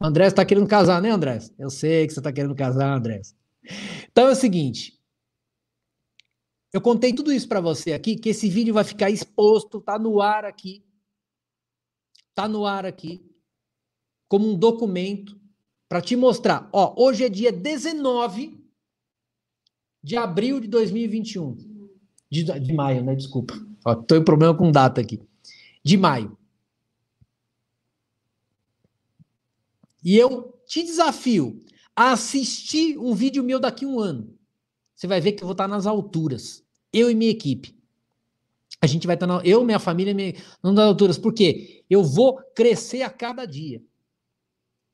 [0.00, 1.38] o André está querendo casar, né, André?
[1.58, 3.22] Eu sei que você está querendo casar, André.
[4.10, 4.98] Então é o seguinte.
[6.72, 10.22] Eu contei tudo isso para você aqui, que esse vídeo vai ficar exposto, tá no
[10.22, 10.82] ar aqui.
[12.30, 13.22] Está no ar aqui,
[14.26, 15.38] como um documento
[15.86, 16.70] para te mostrar.
[16.72, 18.58] Ó, hoje é dia 19
[20.02, 21.54] de abril de 2021.
[22.30, 23.14] De, de maio, né?
[23.14, 23.54] Desculpa.
[23.84, 25.20] Ó, tô em problema com data aqui.
[25.84, 26.36] De maio.
[30.02, 31.60] E eu te desafio
[31.94, 34.36] a assistir um vídeo meu daqui a um ano.
[34.94, 36.64] Você vai ver que eu vou estar nas alturas.
[36.92, 37.76] Eu e minha equipe.
[38.80, 41.18] A gente vai estar, na, eu, minha família, minha, nas alturas.
[41.18, 41.84] Por quê?
[41.88, 43.82] Eu vou crescer a cada dia.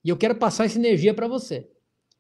[0.04, 1.68] E eu quero passar essa energia para você.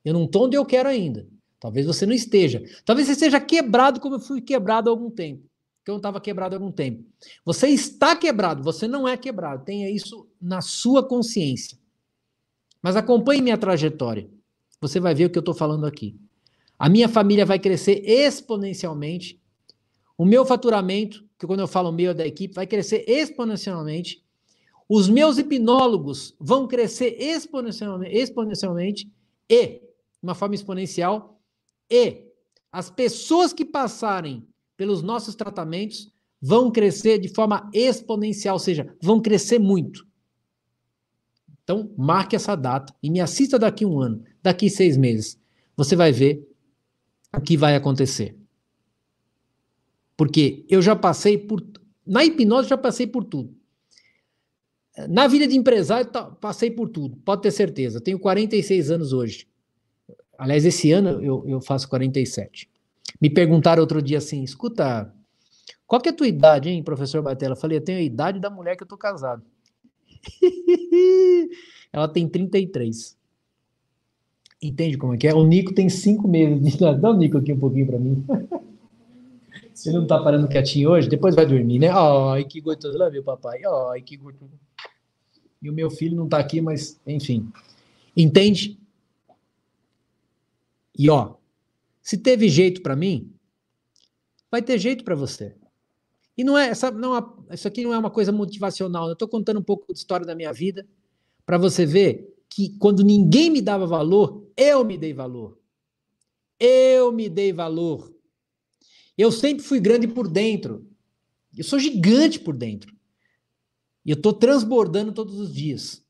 [0.04, 1.28] Eu não estou onde eu quero ainda.
[1.60, 2.62] Talvez você não esteja.
[2.84, 5.42] Talvez você seja quebrado como eu fui quebrado há algum tempo.
[5.84, 7.04] Que eu não estava quebrado há algum tempo.
[7.44, 9.64] Você está quebrado, você não é quebrado.
[9.64, 11.78] Tenha isso na sua consciência.
[12.82, 14.28] Mas acompanhe minha trajetória.
[14.80, 16.16] Você vai ver o que eu estou falando aqui.
[16.78, 19.40] A minha família vai crescer exponencialmente.
[20.16, 24.24] O meu faturamento, que quando eu falo meu é da equipe, vai crescer exponencialmente.
[24.88, 29.12] Os meus hipnólogos vão crescer exponencialmente, exponencialmente
[29.50, 29.80] e, de
[30.22, 31.38] uma forma exponencial,
[31.90, 32.26] e
[32.72, 39.20] as pessoas que passarem pelos nossos tratamentos vão crescer de forma exponencial, ou seja, vão
[39.20, 40.07] crescer muito.
[41.68, 45.38] Então, marque essa data e me assista daqui um ano, daqui seis meses.
[45.76, 46.48] Você vai ver
[47.36, 48.34] o que vai acontecer.
[50.16, 51.62] Porque eu já passei por.
[52.06, 53.54] Na hipnose, já passei por tudo.
[55.10, 56.10] Na vida de empresário,
[56.40, 58.00] passei por tudo, pode ter certeza.
[58.00, 59.46] Tenho 46 anos hoje.
[60.38, 62.66] Aliás, esse ano eu, eu faço 47.
[63.20, 65.14] Me perguntaram outro dia assim: escuta,
[65.86, 67.52] qual que é a tua idade, hein, professor Batella?
[67.52, 69.44] Eu falei: eu tenho a idade da mulher que eu tô casado.
[71.92, 73.16] Ela tem 33.
[74.60, 75.34] Entende como é que é?
[75.34, 76.76] O Nico tem 5 meses.
[76.76, 78.24] Dá o Nico aqui um pouquinho para mim.
[79.72, 81.08] Você não tá parando quietinho hoje?
[81.08, 81.88] Depois vai dormir, né?
[81.88, 82.98] Ai, que gostoso.
[82.98, 83.60] Lá, meu papai.
[83.92, 84.50] Ai, que gostoso.
[85.62, 87.48] E o meu filho não tá aqui, mas, enfim.
[88.16, 88.76] Entende?
[90.98, 91.34] E ó,
[92.02, 93.32] se teve jeito para mim,
[94.50, 95.54] vai ter jeito para você.
[96.38, 99.08] E não é, essa, não, é, isso aqui não é uma coisa motivacional.
[99.08, 100.86] Eu estou contando um pouco de história da minha vida
[101.44, 105.58] para você ver que quando ninguém me dava valor, eu me dei valor.
[106.60, 108.14] Eu me dei valor.
[109.16, 110.88] Eu sempre fui grande por dentro.
[111.56, 112.94] Eu sou gigante por dentro.
[114.06, 116.06] E eu estou transbordando todos os dias.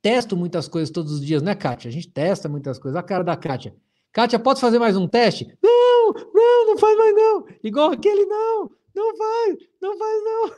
[0.00, 1.88] Testo muitas coisas todos os dias, né, Kátia?
[1.88, 2.96] A gente testa muitas coisas.
[2.96, 3.74] A cara da Kátia.
[4.12, 5.58] Kátia, pode fazer mais um teste?
[5.60, 5.73] Não,
[6.14, 7.46] não, não faz mais não.
[7.62, 10.56] Igual aquele, não, não faz, não faz não.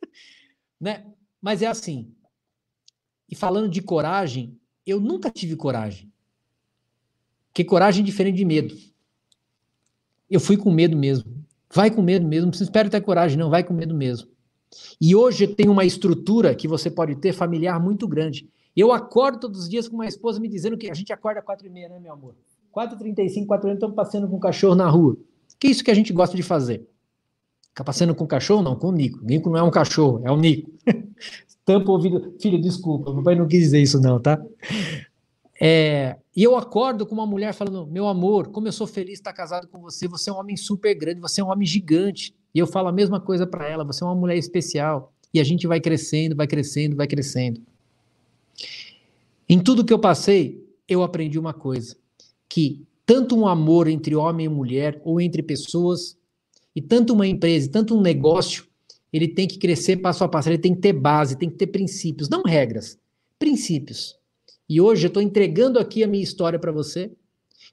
[0.80, 1.12] né?
[1.40, 2.14] Mas é assim.
[3.28, 6.12] E falando de coragem, eu nunca tive coragem.
[7.48, 8.76] Porque coragem é diferente de medo.
[10.30, 11.44] Eu fui com medo mesmo.
[11.72, 12.50] Vai com medo mesmo.
[12.50, 13.50] Não espera ter coragem, não.
[13.50, 14.28] Vai com medo mesmo.
[15.00, 18.48] E hoje tem uma estrutura que você pode ter familiar muito grande.
[18.76, 21.46] Eu acordo todos os dias com uma esposa me dizendo que a gente acorda às
[21.46, 22.34] quatro e meia, né, meu amor?
[22.76, 25.16] 4h35, 4 estamos passeando com o cachorro na rua.
[25.58, 26.86] Que é isso que a gente gosta de fazer?
[27.68, 28.62] Ficar passeando com o cachorro?
[28.62, 29.20] Não, com o Nico.
[29.20, 30.70] O Nico não é um cachorro, é o Nico.
[31.64, 32.34] Tampa ouvido.
[32.40, 34.40] Filho, desculpa, meu pai não quis dizer isso, não, tá?
[35.60, 39.20] É, e eu acordo com uma mulher falando: Meu amor, como eu sou feliz de
[39.20, 42.34] estar casado com você, você é um homem super grande, você é um homem gigante.
[42.54, 45.12] E eu falo a mesma coisa para ela: Você é uma mulher especial.
[45.32, 47.60] E a gente vai crescendo, vai crescendo, vai crescendo.
[49.48, 51.96] Em tudo que eu passei, eu aprendi uma coisa:
[52.48, 56.16] que tanto um amor entre homem e mulher, ou entre pessoas,
[56.74, 58.66] e tanto uma empresa, tanto um negócio,
[59.12, 61.68] ele tem que crescer passo a passo, ele tem que ter base, tem que ter
[61.68, 62.98] princípios, não regras,
[63.38, 64.18] princípios.
[64.68, 67.12] E hoje eu estou entregando aqui a minha história para você,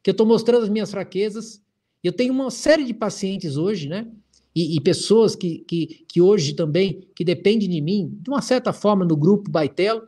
[0.01, 1.61] que eu estou mostrando as minhas fraquezas.
[2.03, 4.07] Eu tenho uma série de pacientes hoje, né?
[4.55, 8.71] E, e, pessoas que, que, que hoje também, que dependem de mim, de uma certa
[8.71, 10.03] forma, no grupo Baitelo,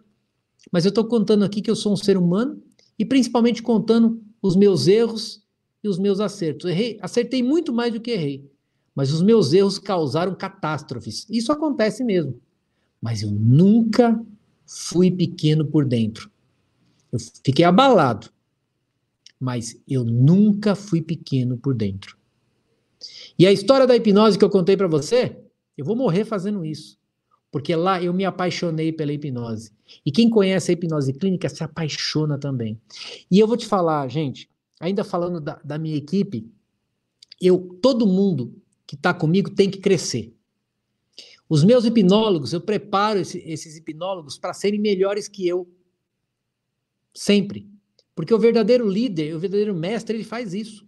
[0.71, 2.61] mas eu estou contando aqui que eu sou um ser humano
[2.97, 5.43] e principalmente contando os meus erros
[5.83, 6.69] e os meus acertos.
[6.69, 8.49] Errei, acertei muito mais do que errei,
[8.93, 11.27] mas os meus erros causaram catástrofes.
[11.29, 12.39] Isso acontece mesmo.
[13.01, 14.19] Mas eu nunca
[14.65, 16.29] fui pequeno por dentro.
[17.11, 18.29] Eu fiquei abalado,
[19.39, 22.17] mas eu nunca fui pequeno por dentro.
[23.37, 25.37] E a história da hipnose que eu contei para você,
[25.77, 26.97] eu vou morrer fazendo isso.
[27.55, 29.71] Porque lá eu me apaixonei pela hipnose.
[30.05, 32.77] E quem conhece a hipnose clínica se apaixona também.
[33.31, 36.51] E eu vou te falar, gente, ainda falando da, da minha equipe,
[37.41, 40.35] eu, todo mundo que está comigo tem que crescer.
[41.47, 45.65] Os meus hipnólogos, eu preparo esse, esses hipnólogos para serem melhores que eu.
[47.13, 47.69] Sempre.
[48.13, 50.85] Porque o verdadeiro líder, o verdadeiro mestre, ele faz isso.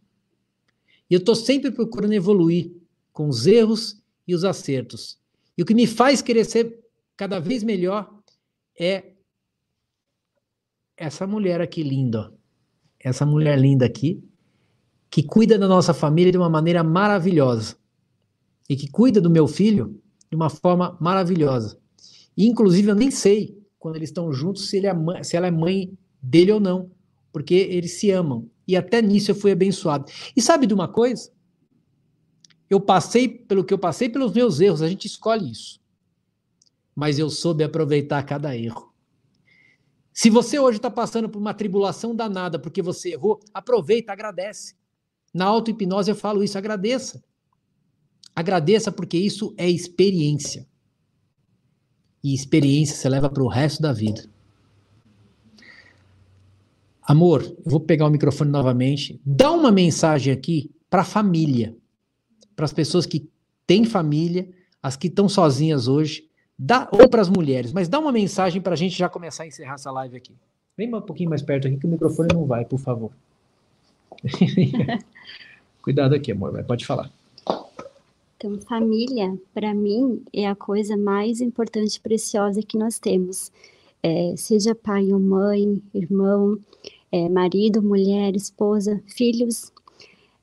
[1.09, 2.73] E eu estou sempre procurando evoluir
[3.13, 5.17] com os erros e os acertos.
[5.57, 6.79] E o que me faz querer ser
[7.15, 8.13] cada vez melhor
[8.79, 9.13] é
[10.95, 12.33] essa mulher aqui linda,
[12.99, 14.23] essa mulher linda aqui,
[15.09, 17.77] que cuida da nossa família de uma maneira maravilhosa
[18.69, 21.79] e que cuida do meu filho de uma forma maravilhosa.
[22.35, 25.47] E, inclusive, eu nem sei, quando eles estão juntos, se, ele é mãe, se ela
[25.47, 26.91] é mãe dele ou não,
[27.31, 28.49] porque eles se amam.
[28.67, 30.05] E até nisso eu fui abençoado.
[30.35, 31.31] E sabe de uma coisa?
[32.69, 35.79] Eu passei pelo que eu passei pelos meus erros, a gente escolhe isso.
[36.95, 38.93] Mas eu soube aproveitar cada erro.
[40.11, 44.75] Se você hoje está passando por uma tribulação danada porque você errou, aproveita, agradece.
[45.33, 47.23] Na auto-hipnose eu falo isso, agradeça.
[48.35, 50.67] Agradeça porque isso é experiência.
[52.23, 54.27] E experiência você leva para o resto da vida.
[57.03, 59.21] Amor, eu vou pegar o microfone novamente.
[59.25, 61.77] Dá uma mensagem aqui para a família,
[62.57, 63.29] para as pessoas que
[63.67, 64.49] têm família,
[64.81, 66.27] as que estão sozinhas hoje,
[66.57, 69.47] dá, ou para as mulheres, mas dá uma mensagem para a gente já começar a
[69.47, 70.33] encerrar essa live aqui.
[70.75, 73.11] Vem um pouquinho mais perto aqui que o microfone não vai, por favor.
[75.83, 77.11] Cuidado aqui, amor, vai, pode falar.
[78.35, 83.51] Então, família, para mim, é a coisa mais importante e preciosa que nós temos.
[84.01, 86.57] É, seja pai ou mãe, irmão,
[87.11, 89.71] é, marido, mulher, esposa, filhos,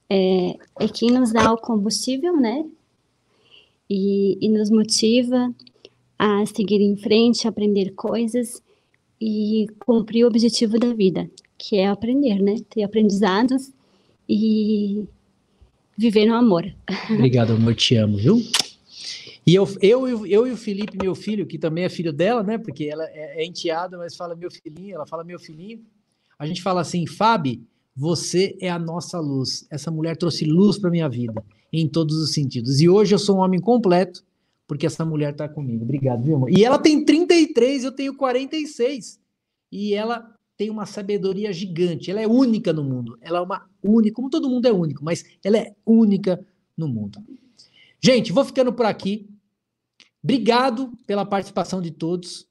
[0.08, 2.64] é, é quem nos dá o combustível, né?
[3.88, 5.54] E, e nos motiva
[6.18, 8.62] a seguir em frente, aprender coisas
[9.20, 12.56] e cumprir o objetivo da vida, que é aprender, né?
[12.70, 13.72] Ter aprendizados
[14.28, 15.04] e
[15.96, 16.64] viver no amor.
[17.10, 18.42] Obrigado, amor, te amo, viu?
[19.46, 22.56] E eu, eu, eu e o Felipe, meu filho, que também é filho dela, né?
[22.56, 25.84] Porque ela é, é enteada, mas fala meu filhinho, ela fala meu filhinho.
[26.38, 27.60] A gente fala assim, Fábio,
[27.94, 29.66] você é a nossa luz.
[29.70, 32.80] Essa mulher trouxe luz para minha vida, em todos os sentidos.
[32.80, 34.24] E hoje eu sou um homem completo,
[34.66, 35.84] porque essa mulher está comigo.
[35.84, 36.50] Obrigado, viu, amor?
[36.50, 39.20] E ela tem 33, eu tenho 46.
[39.70, 42.10] E ela tem uma sabedoria gigante.
[42.10, 43.18] Ela é única no mundo.
[43.20, 46.44] Ela é uma única, como todo mundo é único, mas ela é única
[46.76, 47.22] no mundo.
[48.00, 49.28] Gente, vou ficando por aqui.
[50.22, 52.46] Obrigado pela participação de todos.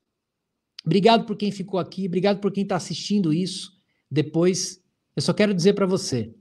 [0.86, 2.08] Obrigado por quem ficou aqui.
[2.08, 3.72] Obrigado por quem está assistindo isso.
[4.12, 4.83] Depois,
[5.16, 6.34] eu só quero dizer para você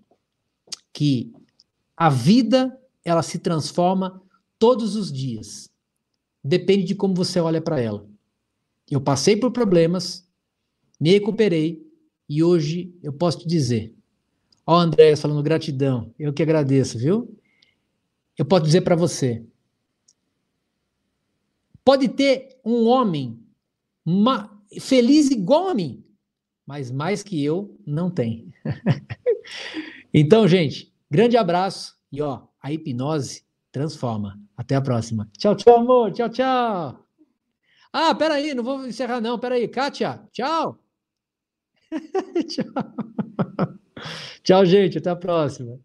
[0.92, 1.32] que
[1.96, 4.22] a vida ela se transforma
[4.58, 5.70] todos os dias.
[6.42, 8.06] Depende de como você olha para ela.
[8.90, 10.26] Eu passei por problemas,
[11.00, 11.86] me recuperei
[12.28, 13.94] e hoje eu posso te dizer.
[14.66, 17.36] Ó, André falando gratidão, eu que agradeço, viu?
[18.36, 19.44] Eu posso dizer para você.
[21.84, 23.38] Pode ter um homem
[24.80, 26.01] feliz igual a mim,
[26.66, 28.52] mas mais que eu não tem.
[30.12, 34.38] então, gente, grande abraço e ó, a hipnose transforma.
[34.56, 35.28] Até a próxima.
[35.36, 36.12] Tchau, tchau, amor.
[36.12, 37.06] Tchau, tchau.
[37.92, 39.38] Ah, peraí, não vou encerrar, não.
[39.38, 40.22] Peraí, Kátia.
[40.32, 40.78] Tchau.
[42.48, 42.64] tchau.
[44.42, 44.98] Tchau, gente.
[44.98, 45.80] Até a próxima.